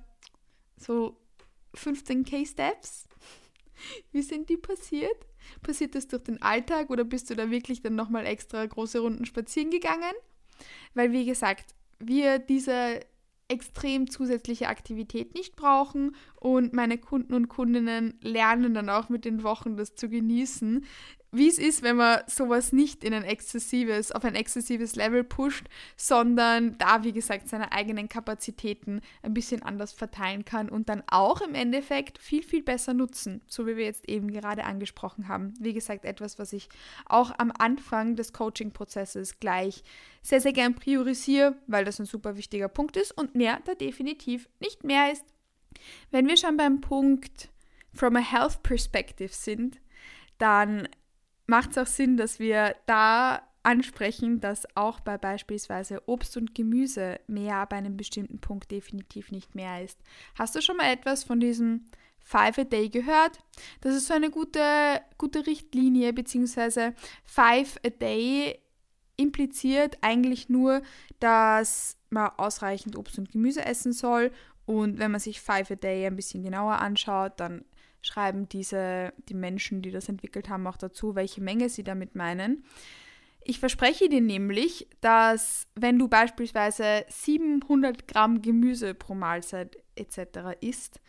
so 0.77 1.20
15k 1.77 2.47
Steps. 2.47 3.09
Wie 4.13 4.23
sind 4.23 4.49
die 4.49 4.57
passiert? 4.57 5.27
Passiert 5.63 5.95
das 5.95 6.09
durch 6.09 6.23
den 6.25 6.43
Alltag 6.43 6.91
oder 6.91 7.05
bist 7.05 7.31
du 7.31 7.35
da 7.35 7.51
wirklich 7.51 7.83
dann 7.83 7.95
nochmal 7.95 8.27
extra 8.27 8.65
große 8.65 9.01
Runden 9.01 9.25
spazieren 9.25 9.71
gegangen? 9.71 10.13
Weil, 10.95 11.13
wie 11.13 11.25
gesagt, 11.25 11.75
wir 11.99 12.39
diese 12.39 13.01
extrem 13.49 14.09
zusätzliche 14.09 14.69
Aktivität 14.69 15.35
nicht 15.35 15.57
brauchen 15.57 16.15
und 16.37 16.73
meine 16.73 16.99
Kunden 16.99 17.35
und 17.35 17.49
Kundinnen 17.49 18.19
lernen 18.23 18.75
dann 18.75 18.89
auch 18.89 19.09
mit 19.09 19.25
den 19.25 19.43
Wochen 19.43 19.77
das 19.77 19.97
zu 19.97 20.09
genießen, 20.09 20.85
wie 21.33 21.49
es 21.49 21.59
ist, 21.59 21.83
wenn 21.83 21.97
man 21.97 22.23
sowas 22.27 22.73
nicht 22.73 23.05
in 23.05 23.15
ein 23.15 23.23
exzessives, 23.25 24.11
auf 24.11 24.25
ein 24.25 24.35
exzessives 24.35 24.97
Level 24.97 25.23
pusht, 25.23 25.67
sondern 25.97 26.77
da, 26.79 27.05
wie 27.05 27.13
gesagt, 27.13 27.49
seine 27.49 27.73
eigenen 27.73 28.09
Kapazitäten 28.09 29.01
ein 29.23 29.35
bisschen 29.35 29.63
anders 29.63 29.93
verteilen 29.93 30.45
kann 30.45 30.69
und 30.69 30.89
dann 30.89 31.03
auch 31.09 31.41
im 31.41 31.55
Endeffekt 31.55 32.19
viel, 32.19 32.43
viel 32.43 32.63
besser 32.63 32.95
nutzen, 32.95 33.43
so 33.47 33.67
wie 33.67 33.77
wir 33.77 33.85
jetzt 33.85 34.09
eben 34.09 34.33
gerade 34.33 34.65
angesprochen 34.65 35.29
haben. 35.29 35.55
Wie 35.61 35.73
gesagt, 35.73 36.05
etwas, 36.05 36.39
was 36.39 36.53
ich 36.53 36.69
auch 37.07 37.33
am 37.39 37.53
Anfang 37.57 38.17
des 38.17 38.33
Coaching-Prozesses 38.33 39.39
gleich 39.39 39.85
sehr, 40.23 40.41
sehr 40.41 40.53
gern 40.53 40.75
priorisiere, 40.75 41.57
weil 41.67 41.85
das 41.85 42.01
ein 42.01 42.07
super 42.07 42.37
wichtiger 42.37 42.69
Punkt 42.69 42.97
ist 42.97 43.17
und 43.17 43.35
mehr 43.35 43.61
da 43.65 43.75
definitiv 43.75 44.49
nicht 44.59 44.85
mehr 44.85 45.13
ist. 45.13 45.25
Wenn 46.11 46.27
wir 46.27 46.37
schon 46.37 46.57
beim 46.57 46.81
Punkt 46.81 47.51
from 47.93 48.17
a 48.17 48.21
health 48.21 48.63
perspective 48.63 49.33
sind, 49.33 49.81
dann 50.39 50.89
macht 51.51 51.73
es 51.73 51.79
auch 51.79 51.87
Sinn, 51.87 52.17
dass 52.17 52.39
wir 52.39 52.77
da 52.87 53.43
ansprechen, 53.63 54.41
dass 54.41 54.65
auch 54.75 55.01
bei 55.01 55.19
beispielsweise 55.19 56.09
Obst 56.09 56.37
und 56.37 56.55
Gemüse 56.55 57.21
mehr 57.27 57.57
ab 57.57 57.75
einem 57.75 57.97
bestimmten 57.97 58.41
Punkt 58.41 58.71
definitiv 58.71 59.31
nicht 59.33 59.55
mehr 59.55 59.85
ist. 59.85 59.99
Hast 60.37 60.55
du 60.55 60.63
schon 60.63 60.79
mal 60.79 60.91
etwas 60.91 61.25
von 61.25 61.41
diesem 61.41 61.85
Five 62.21 62.59
a 62.59 62.65
Day 62.65 62.89
gehört? 62.89 63.41
Das 63.83 63.95
ist 63.95 64.07
so 64.07 64.15
eine 64.15 64.31
gute, 64.31 65.03
gute 65.19 65.47
Richtlinie, 65.47 66.13
beziehungsweise 66.13 66.95
Five 67.25 67.79
a 67.85 67.91
Day 67.91 68.61
impliziert 69.17 69.99
eigentlich 70.01 70.49
nur, 70.49 70.81
dass 71.19 71.99
man 72.09 72.31
ausreichend 72.39 72.97
Obst 72.97 73.19
und 73.19 73.33
Gemüse 73.33 73.65
essen 73.65 73.93
soll. 73.93 74.33
Und 74.65 74.99
wenn 74.99 75.11
man 75.11 75.21
sich 75.21 75.41
Five 75.41 75.73
a 75.73 75.75
Day 75.75 76.07
ein 76.07 76.17
bisschen 76.17 76.45
genauer 76.45 76.79
anschaut, 76.79 77.33
dann 77.39 77.65
schreiben 78.03 78.49
diese, 78.49 79.13
die 79.29 79.35
Menschen, 79.35 79.83
die 79.83 79.91
das 79.91 80.09
entwickelt 80.09 80.49
haben, 80.49 80.67
auch 80.67 80.77
dazu, 80.77 81.15
welche 81.15 81.41
Menge 81.41 81.69
sie 81.69 81.85
damit 81.85 82.15
meinen. 82.15 82.65
Ich 83.43 83.59
verspreche 83.59 84.09
dir 84.09 84.21
nämlich, 84.21 84.89
dass 85.01 85.67
wenn 85.75 85.99
du 85.99 86.09
beispielsweise 86.09 87.05
700 87.09 88.07
Gramm 88.07 88.43
Gemüse 88.43 88.95
pro 88.95 89.15
Mahlzeit 89.15 89.79
etc. 89.97 90.57
isst, 90.61 91.01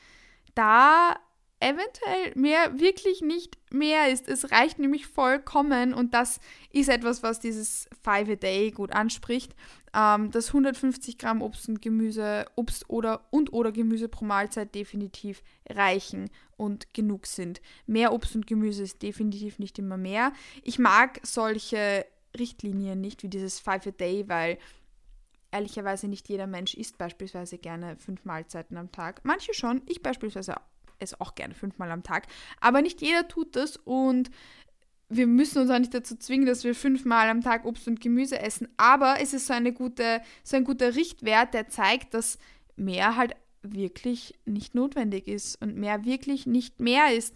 da 0.55 1.17
eventuell 1.61 2.33
mehr 2.35 2.79
wirklich 2.79 3.21
nicht 3.21 3.57
mehr 3.71 4.11
ist. 4.11 4.27
Es 4.27 4.51
reicht 4.51 4.79
nämlich 4.79 5.07
vollkommen 5.07 5.93
und 5.93 6.13
das 6.13 6.39
ist 6.71 6.89
etwas, 6.89 7.23
was 7.23 7.39
dieses 7.39 7.87
Five 8.03 8.29
a 8.29 8.35
Day 8.35 8.71
gut 8.71 8.91
anspricht, 8.91 9.55
ähm, 9.93 10.31
dass 10.31 10.47
150 10.47 11.17
Gramm 11.17 11.41
Obst 11.41 11.69
und 11.69 11.81
Gemüse, 11.81 12.45
Obst 12.55 12.89
oder 12.89 13.27
und 13.29 13.53
oder 13.53 13.71
Gemüse 13.71 14.09
pro 14.09 14.25
Mahlzeit 14.25 14.73
definitiv 14.73 15.43
reichen 15.69 16.29
und 16.57 16.93
genug 16.93 17.27
sind. 17.27 17.61
Mehr 17.85 18.11
Obst 18.11 18.35
und 18.35 18.47
Gemüse 18.47 18.83
ist 18.83 19.01
definitiv 19.01 19.59
nicht 19.59 19.77
immer 19.79 19.97
mehr. 19.97 20.33
Ich 20.63 20.79
mag 20.79 21.19
solche 21.23 22.05
Richtlinien 22.37 22.99
nicht 22.99 23.23
wie 23.23 23.29
dieses 23.29 23.59
Five 23.59 23.87
a 23.87 23.91
Day, 23.91 24.27
weil 24.27 24.57
ehrlicherweise 25.51 26.07
nicht 26.07 26.29
jeder 26.29 26.47
Mensch 26.47 26.73
isst 26.73 26.97
beispielsweise 26.97 27.57
gerne 27.57 27.97
fünf 27.97 28.25
Mahlzeiten 28.25 28.77
am 28.77 28.91
Tag. 28.91 29.21
Manche 29.23 29.53
schon, 29.53 29.81
ich 29.85 30.01
beispielsweise 30.01 30.55
esse 31.01 31.19
auch 31.19 31.35
gerne 31.35 31.53
fünfmal 31.53 31.91
am 31.91 32.03
Tag. 32.03 32.27
Aber 32.59 32.81
nicht 32.81 33.01
jeder 33.01 33.27
tut 33.27 33.55
das 33.55 33.77
und 33.77 34.31
wir 35.09 35.27
müssen 35.27 35.61
uns 35.61 35.69
auch 35.69 35.79
nicht 35.79 35.93
dazu 35.93 36.15
zwingen, 36.15 36.45
dass 36.45 36.63
wir 36.63 36.73
fünfmal 36.73 37.29
am 37.29 37.41
Tag 37.41 37.65
Obst 37.65 37.87
und 37.87 37.99
Gemüse 37.99 38.39
essen. 38.39 38.69
Aber 38.77 39.15
es 39.19 39.33
ist 39.33 39.47
so, 39.47 39.53
eine 39.53 39.73
gute, 39.73 40.21
so 40.43 40.55
ein 40.55 40.63
guter 40.63 40.95
Richtwert, 40.95 41.53
der 41.53 41.67
zeigt, 41.67 42.13
dass 42.13 42.37
mehr 42.77 43.17
halt 43.17 43.35
wirklich 43.61 44.39
nicht 44.45 44.73
notwendig 44.73 45.27
ist 45.27 45.61
und 45.61 45.75
mehr 45.75 46.05
wirklich 46.05 46.45
nicht 46.45 46.79
mehr 46.79 47.13
ist. 47.13 47.35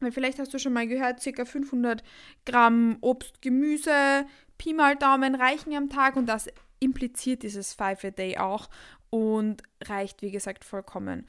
Weil 0.00 0.12
vielleicht 0.12 0.38
hast 0.38 0.52
du 0.52 0.58
schon 0.58 0.74
mal 0.74 0.86
gehört, 0.86 1.24
ca. 1.24 1.44
500 1.44 2.04
Gramm 2.44 2.98
Obst, 3.00 3.40
Gemüse, 3.40 4.26
Pi 4.58 4.74
mal 4.74 4.96
Daumen 4.96 5.34
reichen 5.34 5.74
am 5.74 5.88
Tag 5.88 6.16
und 6.16 6.26
das 6.26 6.48
impliziert 6.80 7.42
dieses 7.42 7.72
Five-A-Day 7.72 8.36
auch 8.38 8.68
und 9.10 9.62
reicht, 9.82 10.22
wie 10.22 10.30
gesagt, 10.30 10.64
vollkommen. 10.64 11.26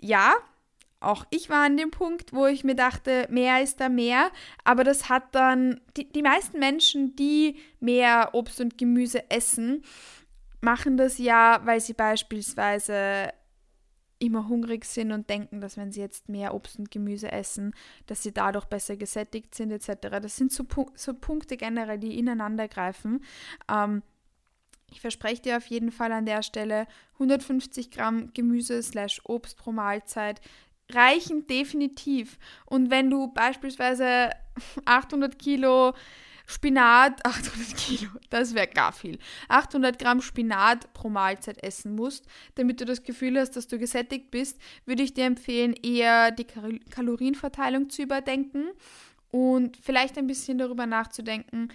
Ja, 0.00 0.34
auch 1.04 1.26
ich 1.30 1.50
war 1.50 1.64
an 1.64 1.76
dem 1.76 1.90
Punkt, 1.90 2.32
wo 2.32 2.46
ich 2.46 2.64
mir 2.64 2.74
dachte, 2.74 3.26
mehr 3.30 3.62
ist 3.62 3.80
da 3.80 3.88
mehr, 3.88 4.30
aber 4.64 4.84
das 4.84 5.08
hat 5.08 5.34
dann, 5.34 5.80
die, 5.96 6.10
die 6.10 6.22
meisten 6.22 6.58
Menschen, 6.58 7.16
die 7.16 7.56
mehr 7.80 8.30
Obst 8.32 8.60
und 8.60 8.78
Gemüse 8.78 9.30
essen, 9.30 9.82
machen 10.60 10.96
das 10.96 11.18
ja, 11.18 11.60
weil 11.64 11.80
sie 11.80 11.94
beispielsweise 11.94 13.32
immer 14.22 14.48
hungrig 14.48 14.84
sind 14.84 15.10
und 15.10 15.28
denken, 15.28 15.60
dass 15.60 15.76
wenn 15.76 15.90
sie 15.90 16.00
jetzt 16.00 16.28
mehr 16.28 16.54
Obst 16.54 16.78
und 16.78 16.92
Gemüse 16.92 17.32
essen, 17.32 17.74
dass 18.06 18.22
sie 18.22 18.32
dadurch 18.32 18.66
besser 18.66 18.96
gesättigt 18.96 19.54
sind 19.54 19.72
etc. 19.72 20.20
Das 20.22 20.36
sind 20.36 20.52
so, 20.52 20.64
so 20.94 21.14
Punkte 21.14 21.56
generell, 21.56 21.98
die 21.98 22.18
ineinander 22.18 22.68
greifen. 22.68 23.24
Ähm, 23.68 24.02
ich 24.92 25.00
verspreche 25.00 25.42
dir 25.42 25.56
auf 25.56 25.66
jeden 25.66 25.90
Fall 25.90 26.12
an 26.12 26.26
der 26.26 26.42
Stelle 26.42 26.86
150 27.14 27.90
Gramm 27.90 28.32
Gemüse 28.32 28.82
slash 28.82 29.20
Obst 29.24 29.58
pro 29.58 29.72
Mahlzeit 29.72 30.40
reichen 30.90 31.46
definitiv. 31.46 32.38
Und 32.66 32.90
wenn 32.90 33.10
du 33.10 33.28
beispielsweise 33.28 34.30
800 34.84 35.38
Kilo 35.38 35.94
Spinat, 36.46 37.20
800 37.24 37.76
Kilo, 37.76 38.10
das 38.30 38.54
wäre 38.54 38.66
gar 38.66 38.92
viel, 38.92 39.18
800 39.48 39.98
Gramm 39.98 40.20
Spinat 40.20 40.92
pro 40.92 41.08
Mahlzeit 41.08 41.62
essen 41.62 41.94
musst, 41.94 42.26
damit 42.56 42.80
du 42.80 42.84
das 42.84 43.02
Gefühl 43.02 43.38
hast, 43.38 43.56
dass 43.56 43.68
du 43.68 43.78
gesättigt 43.78 44.30
bist, 44.30 44.58
würde 44.84 45.02
ich 45.02 45.14
dir 45.14 45.24
empfehlen, 45.24 45.74
eher 45.74 46.30
die 46.30 46.46
Kalorienverteilung 46.90 47.90
zu 47.90 48.02
überdenken 48.02 48.66
und 49.30 49.76
vielleicht 49.78 50.18
ein 50.18 50.26
bisschen 50.26 50.58
darüber 50.58 50.86
nachzudenken, 50.86 51.68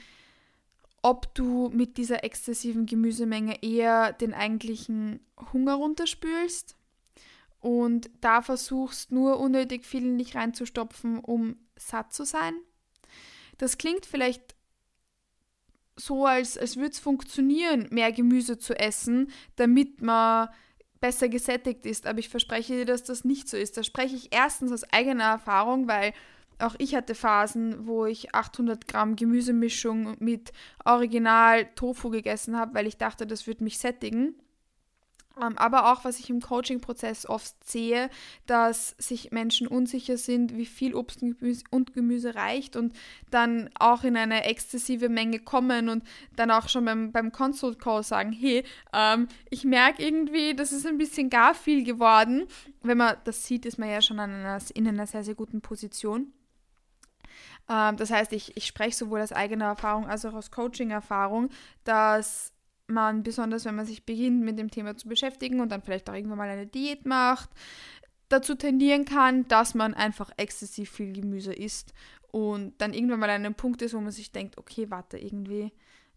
ob 1.01 1.33
du 1.35 1.69
mit 1.69 1.97
dieser 1.97 2.23
exzessiven 2.23 2.85
Gemüsemenge 2.85 3.63
eher 3.63 4.13
den 4.13 4.33
eigentlichen 4.33 5.21
Hunger 5.53 5.75
runterspülst 5.75 6.75
und 7.67 8.09
da 8.21 8.41
versuchst 8.41 9.11
nur 9.11 9.41
unnötig 9.41 9.85
viel 9.85 10.05
in 10.05 10.17
dich 10.17 10.35
reinzustopfen, 10.35 11.19
um 11.19 11.57
satt 11.75 12.13
zu 12.13 12.23
sein. 12.23 12.53
Das 13.57 13.77
klingt 13.77 14.05
vielleicht 14.05 14.55
so, 15.97 16.25
als, 16.25 16.57
als 16.57 16.77
würde 16.77 16.91
es 16.91 16.99
funktionieren, 16.99 17.87
mehr 17.91 18.13
Gemüse 18.13 18.57
zu 18.57 18.73
essen, 18.79 19.31
damit 19.57 20.01
man 20.01 20.47
besser 21.01 21.27
gesättigt 21.27 21.85
ist. 21.85 22.07
Aber 22.07 22.19
ich 22.19 22.29
verspreche 22.29 22.73
dir, 22.73 22.85
dass 22.85 23.03
das 23.03 23.25
nicht 23.25 23.49
so 23.49 23.57
ist. 23.57 23.75
Da 23.75 23.83
spreche 23.83 24.15
ich 24.15 24.33
erstens 24.33 24.71
aus 24.71 24.85
eigener 24.93 25.25
Erfahrung, 25.25 25.89
weil 25.89 26.13
auch 26.59 26.75
ich 26.77 26.95
hatte 26.95 27.15
Phasen, 27.15 27.85
wo 27.85 28.05
ich 28.05 28.33
800 28.33 28.87
Gramm 28.87 29.17
Gemüsemischung 29.17 30.15
mit 30.19 30.53
Original 30.85 31.65
Tofu 31.75 32.11
gegessen 32.11 32.57
habe, 32.57 32.75
weil 32.75 32.87
ich 32.87 32.95
dachte, 32.95 33.27
das 33.27 33.45
würde 33.45 33.65
mich 33.65 33.77
sättigen. 33.77 34.35
Ähm, 35.41 35.57
aber 35.57 35.91
auch, 35.91 36.03
was 36.05 36.19
ich 36.19 36.29
im 36.29 36.41
Coaching-Prozess 36.41 37.27
oft 37.27 37.63
sehe, 37.63 38.09
dass 38.45 38.95
sich 38.97 39.31
Menschen 39.31 39.67
unsicher 39.67 40.17
sind, 40.17 40.55
wie 40.55 40.65
viel 40.65 40.95
Obst 40.95 41.21
und 41.71 41.93
Gemüse 41.93 42.35
reicht 42.35 42.75
und 42.75 42.93
dann 43.29 43.69
auch 43.79 44.03
in 44.03 44.17
eine 44.17 44.43
exzessive 44.45 45.09
Menge 45.09 45.39
kommen 45.39 45.89
und 45.89 46.03
dann 46.35 46.51
auch 46.51 46.69
schon 46.69 46.85
beim, 46.85 47.11
beim 47.11 47.31
Consult 47.31 47.79
Call 47.79 48.03
sagen, 48.03 48.31
hey, 48.31 48.63
ähm, 48.93 49.27
ich 49.49 49.63
merke 49.63 50.03
irgendwie, 50.03 50.55
das 50.55 50.71
ist 50.71 50.85
ein 50.85 50.97
bisschen 50.97 51.29
gar 51.29 51.53
viel 51.53 51.83
geworden. 51.83 52.47
Wenn 52.83 52.97
man 52.97 53.17
das 53.25 53.45
sieht, 53.45 53.65
ist 53.65 53.77
man 53.77 53.89
ja 53.89 54.01
schon 54.01 54.19
einer, 54.19 54.59
in 54.73 54.87
einer 54.87 55.07
sehr, 55.07 55.23
sehr 55.23 55.35
guten 55.35 55.61
Position. 55.61 56.33
Ähm, 57.69 57.97
das 57.97 58.11
heißt, 58.11 58.33
ich, 58.33 58.55
ich 58.55 58.65
spreche 58.65 58.95
sowohl 58.95 59.21
aus 59.21 59.31
eigener 59.31 59.65
Erfahrung 59.65 60.07
als 60.07 60.25
auch 60.25 60.33
aus 60.33 60.51
Coaching-Erfahrung, 60.51 61.49
dass 61.83 62.53
man, 62.87 63.23
besonders 63.23 63.65
wenn 63.65 63.75
man 63.75 63.85
sich 63.85 64.05
beginnt 64.05 64.41
mit 64.41 64.57
dem 64.57 64.71
Thema 64.71 64.95
zu 64.95 65.07
beschäftigen 65.07 65.59
und 65.59 65.69
dann 65.69 65.81
vielleicht 65.81 66.09
auch 66.09 66.13
irgendwann 66.13 66.37
mal 66.37 66.49
eine 66.49 66.67
Diät 66.67 67.05
macht, 67.05 67.49
dazu 68.29 68.55
tendieren 68.55 69.05
kann, 69.05 69.47
dass 69.47 69.73
man 69.73 69.93
einfach 69.93 70.31
exzessiv 70.37 70.91
viel 70.91 71.13
Gemüse 71.13 71.53
isst 71.53 71.93
und 72.31 72.73
dann 72.79 72.93
irgendwann 72.93 73.19
mal 73.19 73.29
an 73.29 73.45
einem 73.45 73.55
Punkt 73.55 73.81
ist, 73.81 73.93
wo 73.93 74.01
man 74.01 74.11
sich 74.11 74.31
denkt, 74.31 74.57
okay, 74.57 74.89
warte, 74.89 75.17
irgendwie, 75.17 75.71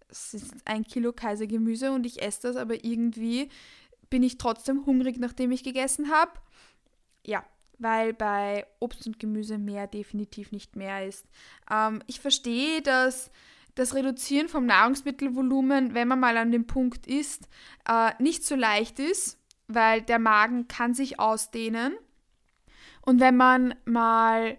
es 0.08 0.34
ist 0.34 0.54
ein 0.64 0.84
Kilo 0.84 1.12
Kaisergemüse 1.12 1.92
und 1.92 2.04
ich 2.04 2.22
esse 2.22 2.42
das, 2.42 2.56
aber 2.56 2.84
irgendwie 2.84 3.48
bin 4.08 4.22
ich 4.22 4.38
trotzdem 4.38 4.86
hungrig, 4.86 5.18
nachdem 5.18 5.52
ich 5.52 5.62
gegessen 5.62 6.10
habe. 6.10 6.32
Ja, 7.24 7.44
weil 7.78 8.12
bei 8.12 8.66
Obst 8.80 9.06
und 9.06 9.18
Gemüse 9.18 9.56
mehr 9.56 9.86
definitiv 9.86 10.52
nicht 10.52 10.76
mehr 10.76 11.06
ist. 11.06 11.26
Ähm, 11.70 12.02
ich 12.06 12.20
verstehe, 12.20 12.82
dass 12.82 13.30
das 13.80 13.94
Reduzieren 13.94 14.48
vom 14.48 14.66
Nahrungsmittelvolumen, 14.66 15.94
wenn 15.94 16.06
man 16.06 16.20
mal 16.20 16.36
an 16.36 16.52
dem 16.52 16.66
Punkt 16.66 17.06
ist, 17.06 17.48
äh, 17.88 18.12
nicht 18.18 18.44
so 18.44 18.54
leicht 18.54 18.98
ist, 18.98 19.38
weil 19.68 20.02
der 20.02 20.18
Magen 20.18 20.68
kann 20.68 20.92
sich 20.92 21.18
ausdehnen. 21.18 21.94
Und 23.00 23.20
wenn 23.20 23.36
man 23.36 23.74
mal 23.86 24.58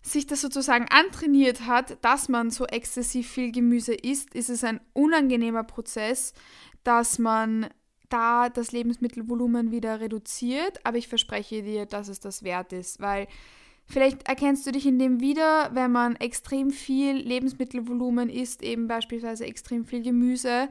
sich 0.00 0.28
das 0.28 0.40
sozusagen 0.40 0.86
antrainiert 0.90 1.66
hat, 1.66 2.04
dass 2.04 2.28
man 2.28 2.50
so 2.50 2.64
exzessiv 2.64 3.28
viel 3.28 3.50
Gemüse 3.50 3.94
isst, 3.94 4.32
ist 4.32 4.48
es 4.48 4.62
ein 4.62 4.80
unangenehmer 4.92 5.64
Prozess, 5.64 6.32
dass 6.84 7.18
man 7.18 7.68
da 8.10 8.48
das 8.48 8.70
Lebensmittelvolumen 8.70 9.72
wieder 9.72 9.98
reduziert. 9.98 10.86
Aber 10.86 10.98
ich 10.98 11.08
verspreche 11.08 11.64
dir, 11.64 11.86
dass 11.86 12.06
es 12.06 12.20
das 12.20 12.44
wert 12.44 12.72
ist, 12.72 13.00
weil 13.00 13.26
Vielleicht 13.84 14.26
erkennst 14.28 14.66
du 14.66 14.72
dich 14.72 14.86
in 14.86 14.98
dem 14.98 15.20
wieder, 15.20 15.70
wenn 15.74 15.92
man 15.92 16.16
extrem 16.16 16.70
viel 16.70 17.16
Lebensmittelvolumen 17.16 18.30
isst, 18.30 18.62
eben 18.62 18.88
beispielsweise 18.88 19.44
extrem 19.44 19.84
viel 19.84 20.02
Gemüse, 20.02 20.68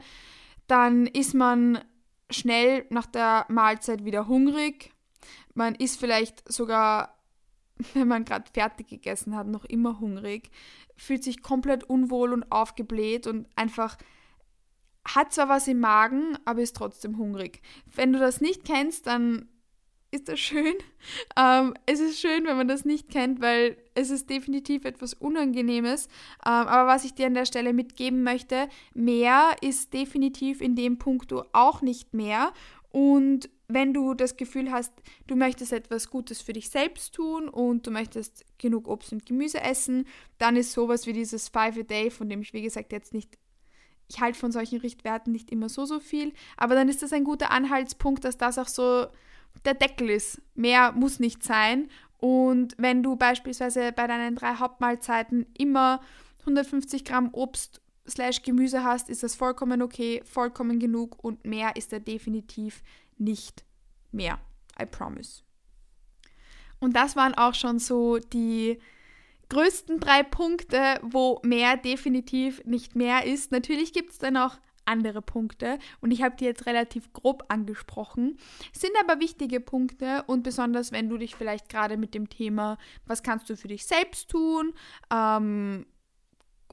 dann 0.68 1.06
ist 1.06 1.34
man 1.34 1.80
schnell 2.30 2.86
nach 2.90 3.06
der 3.06 3.46
Mahlzeit 3.50 4.06
wieder 4.06 4.28
hungrig. 4.28 4.92
Man 5.54 5.76
ist 5.76 6.00
vielleicht 6.00 6.52
sogar, 6.52 7.18
wenn 7.94 8.08
man 8.08 8.26
gerade 8.26 8.50
fertig 8.52 8.88
gegessen 8.88 9.36
hat, 9.36 9.48
noch 9.48 9.66
immer 9.66 10.00
hungrig, 10.00 10.50
fühlt 10.96 11.24
sich 11.24 11.42
komplett 11.42 11.84
unwohl 11.84 12.34
und 12.34 12.52
aufgebläht 12.52 13.28
und 13.28 13.48
einfach 13.56 13.98
hat 15.04 15.34
zwar 15.34 15.50
was 15.50 15.68
im 15.68 15.80
Magen, 15.80 16.38
aber 16.46 16.62
ist 16.62 16.76
trotzdem 16.76 17.18
hungrig. 17.18 17.62
Wenn 17.86 18.14
du 18.14 18.20
das 18.20 18.40
nicht 18.40 18.64
kennst, 18.64 19.08
dann 19.08 19.50
ist 20.12 20.28
das 20.28 20.40
schön. 20.40 20.76
Ähm, 21.36 21.74
es 21.88 22.00
ist 22.00 22.20
schön, 22.20 22.46
wenn 22.46 22.58
man 22.58 22.68
das 22.68 22.86
nicht 22.86 23.10
kennt, 23.10 23.42
weil 23.42 23.76
es 23.96 24.12
ist 24.12 24.30
definitiv 24.30 24.86
etwas 24.86 25.16
Unangenehmes. 25.16 26.06
Ähm, 26.46 26.52
aber 26.52 26.88
was 26.88 27.06
ich 27.06 27.16
dir 27.16 27.26
an 27.26 27.34
der 27.34 27.46
Stelle 27.46 27.74
mitgeben 27.74 28.22
möchte, 28.22 28.70
mehr 28.94 29.56
ist 29.62 29.94
definitiv 29.94 30.62
in 30.62 30.76
dem 30.76 31.00
Punkt 31.00 31.34
auch 31.54 31.82
nicht 31.82 32.14
mehr. 32.14 32.54
Und 32.92 33.50
wenn 33.68 33.94
du 33.94 34.14
das 34.14 34.38
Gefühl 34.38 34.72
hast, 34.72 34.94
du 35.26 35.36
möchtest 35.36 35.74
etwas 35.74 36.10
Gutes 36.12 36.42
für 36.42 36.54
dich 36.54 36.70
selbst 36.70 37.16
tun 37.16 37.50
und 37.50 37.88
du 37.88 37.92
möchtest 37.92 38.46
genug 38.60 38.88
Obst 38.88 39.14
und 39.14 39.26
Gemüse 39.26 39.62
essen, 39.62 40.06
dann 40.38 40.56
ist 40.56 40.74
sowas 40.74 41.08
wie 41.08 41.14
dieses 41.14 41.50
Five 41.50 41.78
a 41.80 41.84
Day, 41.84 42.12
von 42.12 42.30
dem 42.30 42.42
ich 42.42 42.54
wie 42.54 42.62
gesagt 42.62 42.92
jetzt 42.92 43.14
nicht 43.14 43.38
ich 44.10 44.20
halte 44.20 44.38
von 44.38 44.52
solchen 44.52 44.80
Richtwerten 44.82 45.32
nicht 45.32 45.52
immer 45.52 45.70
so 45.70 45.86
so 45.86 46.02
viel, 46.02 46.34
aber 46.58 46.76
dann 46.76 46.90
ist 46.90 47.02
das 47.02 47.14
ein 47.14 47.24
guter 47.24 47.50
Anhaltspunkt, 47.50 48.26
dass 48.26 48.38
das 48.38 48.58
auch 48.58 48.68
so 48.68 49.08
der 49.66 49.74
Deckel 49.74 50.10
ist. 50.10 50.42
Mehr 50.56 50.92
muss 50.92 51.20
nicht 51.20 51.44
sein. 51.44 51.90
Und 52.18 52.76
wenn 52.78 53.04
du 53.04 53.16
beispielsweise 53.16 53.92
bei 53.92 54.08
deinen 54.08 54.36
drei 54.36 54.56
Hauptmahlzeiten 54.56 55.48
immer 55.58 56.02
150 56.42 57.06
Gramm 57.06 57.30
Obst 57.34 57.82
slash 58.08 58.44
Gemüse 58.44 58.84
hast, 58.84 59.10
ist 59.10 59.24
das 59.24 59.36
vollkommen 59.36 59.82
okay, 59.82 60.22
vollkommen 60.26 60.80
genug 60.80 61.24
und 61.24 61.46
mehr 61.46 61.76
ist 61.76 61.94
da 61.94 62.00
definitiv 62.00 62.84
nicht 63.18 63.64
mehr. 64.12 64.40
I 64.80 64.86
promise. 64.86 65.44
Und 66.80 66.96
das 66.96 67.16
waren 67.16 67.36
auch 67.36 67.54
schon 67.54 67.80
so 67.80 68.18
die 68.18 68.80
größten 69.50 70.00
drei 70.00 70.24
Punkte, 70.24 71.00
wo 71.04 71.40
mehr 71.44 71.78
definitiv 71.78 72.64
nicht 72.66 72.96
mehr 72.96 73.26
ist. 73.26 73.52
Natürlich 73.52 73.94
gibt 73.94 74.12
es 74.12 74.18
dann 74.18 74.38
auch 74.38 74.58
andere 74.86 75.22
Punkte 75.22 75.80
und 76.02 76.12
ich 76.12 76.22
habe 76.22 76.36
die 76.36 76.46
jetzt 76.46 76.66
relativ 76.66 77.14
grob 77.14 77.44
angesprochen, 77.50 78.38
sind 78.74 78.92
aber 79.02 79.20
wichtige 79.20 79.60
Punkte 79.60 80.24
und 80.28 80.44
besonders 80.44 80.92
wenn 80.92 81.10
du 81.10 81.18
dich 81.18 81.36
vielleicht 81.36 81.70
gerade 81.70 81.98
mit 81.98 82.14
dem 82.14 82.30
Thema, 82.30 82.78
was 83.06 83.24
kannst 83.24 83.50
du 83.50 83.56
für 83.56 83.68
dich 83.68 83.86
selbst 83.86 84.30
tun, 84.30 84.74
ähm, 85.14 85.86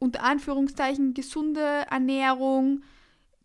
unter 0.01 0.23
Anführungszeichen 0.23 1.15
gesunde 1.15 1.87
Ernährung, 1.91 2.83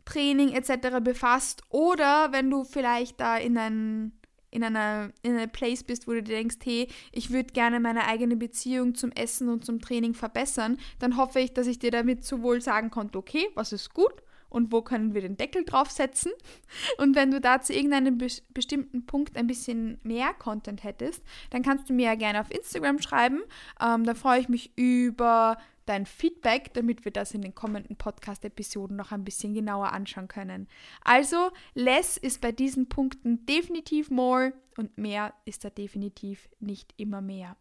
Training 0.06 0.50
etc. 0.50 1.00
befasst 1.02 1.64
oder 1.70 2.32
wenn 2.32 2.50
du 2.50 2.64
vielleicht 2.64 3.20
da 3.20 3.38
in 3.38 3.58
ein 3.58 4.12
in 4.52 4.64
einer, 4.64 5.12
in 5.24 5.36
einer 5.36 5.48
Place 5.48 5.84
bist, 5.84 6.08
wo 6.08 6.12
du 6.12 6.22
dir 6.22 6.36
denkst, 6.36 6.58
hey, 6.64 6.88
ich 7.12 7.32
würde 7.32 7.52
gerne 7.54 7.80
meine 7.80 8.06
eigene 8.06 8.36
Beziehung 8.36 8.94
zum 8.94 9.12
Essen 9.14 9.50
und 9.50 9.66
zum 9.66 9.82
Training 9.82 10.14
verbessern, 10.14 10.78
dann 11.00 11.18
hoffe 11.18 11.40
ich, 11.40 11.56
dass 11.56 11.66
ich 11.66 11.80
dir 11.80 11.90
damit 11.90 12.24
sowohl 12.24 12.62
sagen 12.62 12.92
konnte, 12.92 13.18
okay, 13.18 13.48
was 13.56 13.74
ist 13.74 13.96
gut 13.96 14.14
und 14.54 14.72
wo 14.72 14.82
können 14.82 15.14
wir 15.14 15.22
den 15.22 15.36
Deckel 15.36 15.66
draufsetzen. 15.66 16.32
Und 16.98 17.16
wenn 17.16 17.32
du 17.32 17.42
da 17.42 17.62
zu 17.62 17.74
irgendeinem 17.74 18.18
be 18.18 18.28
bestimmten 18.54 19.06
Punkt 19.06 19.36
ein 19.36 19.48
bisschen 19.48 20.00
mehr 20.04 20.34
Content 20.34 20.84
hättest, 20.84 21.24
dann 21.50 21.64
kannst 21.64 21.90
du 21.90 21.94
mir 21.94 22.06
ja 22.06 22.16
gerne 22.16 22.40
auf 22.40 22.52
Instagram 22.52 23.00
schreiben. 23.00 23.42
Ähm, 23.82 24.06
da 24.06 24.14
freue 24.14 24.40
ich 24.40 24.50
mich 24.50 24.72
über 24.78 25.58
dein 25.86 26.06
Feedback, 26.06 26.74
damit 26.74 27.04
wir 27.04 27.12
das 27.12 27.34
in 27.34 27.42
den 27.42 27.56
kommenden 27.56 27.96
Podcast-Episoden 27.96 28.96
noch 28.96 29.12
ein 29.12 29.24
bisschen 29.24 29.54
genauer 29.54 29.92
anschauen 29.92 30.28
können. 30.28 30.68
Also, 31.04 31.52
less 31.74 32.18
ist 32.18 32.42
bei 32.42 32.52
diesen 32.52 32.88
Punkten 32.88 33.46
definitiv 33.46 34.10
more 34.10 34.54
und 34.78 34.98
mehr 34.98 35.34
ist 35.46 35.64
da 35.64 35.70
definitiv 35.70 36.50
nicht 36.60 36.94
immer 36.98 37.22
mehr. 37.22 37.56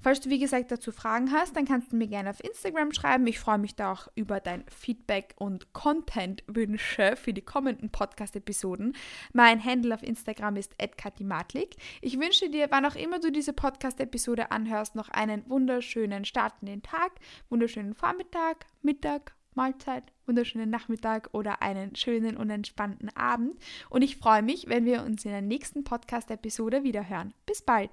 Falls 0.00 0.20
du, 0.20 0.30
wie 0.30 0.38
gesagt, 0.38 0.70
dazu 0.70 0.92
Fragen 0.92 1.32
hast, 1.32 1.56
dann 1.56 1.64
kannst 1.64 1.92
du 1.92 1.96
mir 1.96 2.06
gerne 2.06 2.30
auf 2.30 2.42
Instagram 2.42 2.92
schreiben. 2.92 3.26
Ich 3.26 3.40
freue 3.40 3.58
mich 3.58 3.74
da 3.74 3.92
auch 3.92 4.08
über 4.14 4.38
dein 4.40 4.64
Feedback 4.68 5.34
und 5.38 5.72
Content-Wünsche 5.72 7.16
für 7.16 7.32
die 7.32 7.42
kommenden 7.42 7.90
Podcast-Episoden. 7.90 8.94
Mein 9.32 9.64
Handle 9.64 9.94
auf 9.94 10.02
Instagram 10.02 10.56
ist 10.56 10.76
@katimatlik. 10.96 11.76
Ich 12.00 12.18
wünsche 12.20 12.50
dir, 12.50 12.68
wann 12.70 12.84
auch 12.84 12.94
immer 12.94 13.18
du 13.18 13.32
diese 13.32 13.52
Podcast-Episode 13.52 14.52
anhörst, 14.52 14.94
noch 14.94 15.08
einen 15.08 15.48
wunderschönen 15.48 16.24
Start 16.24 16.54
in 16.60 16.66
den 16.66 16.82
Tag, 16.82 17.12
wunderschönen 17.48 17.94
Vormittag, 17.94 18.66
Mittag, 18.82 19.34
Mahlzeit, 19.58 20.04
wunderschönen 20.24 20.70
Nachmittag 20.70 21.30
oder 21.32 21.62
einen 21.62 21.96
schönen 21.96 22.36
und 22.36 22.48
entspannten 22.48 23.10
Abend. 23.16 23.58
Und 23.90 24.02
ich 24.02 24.16
freue 24.16 24.40
mich, 24.40 24.68
wenn 24.68 24.84
wir 24.84 25.02
uns 25.02 25.24
in 25.24 25.32
der 25.32 25.42
nächsten 25.42 25.82
Podcast-Episode 25.82 26.84
wiederhören. 26.84 27.34
Bis 27.44 27.60
bald! 27.60 27.90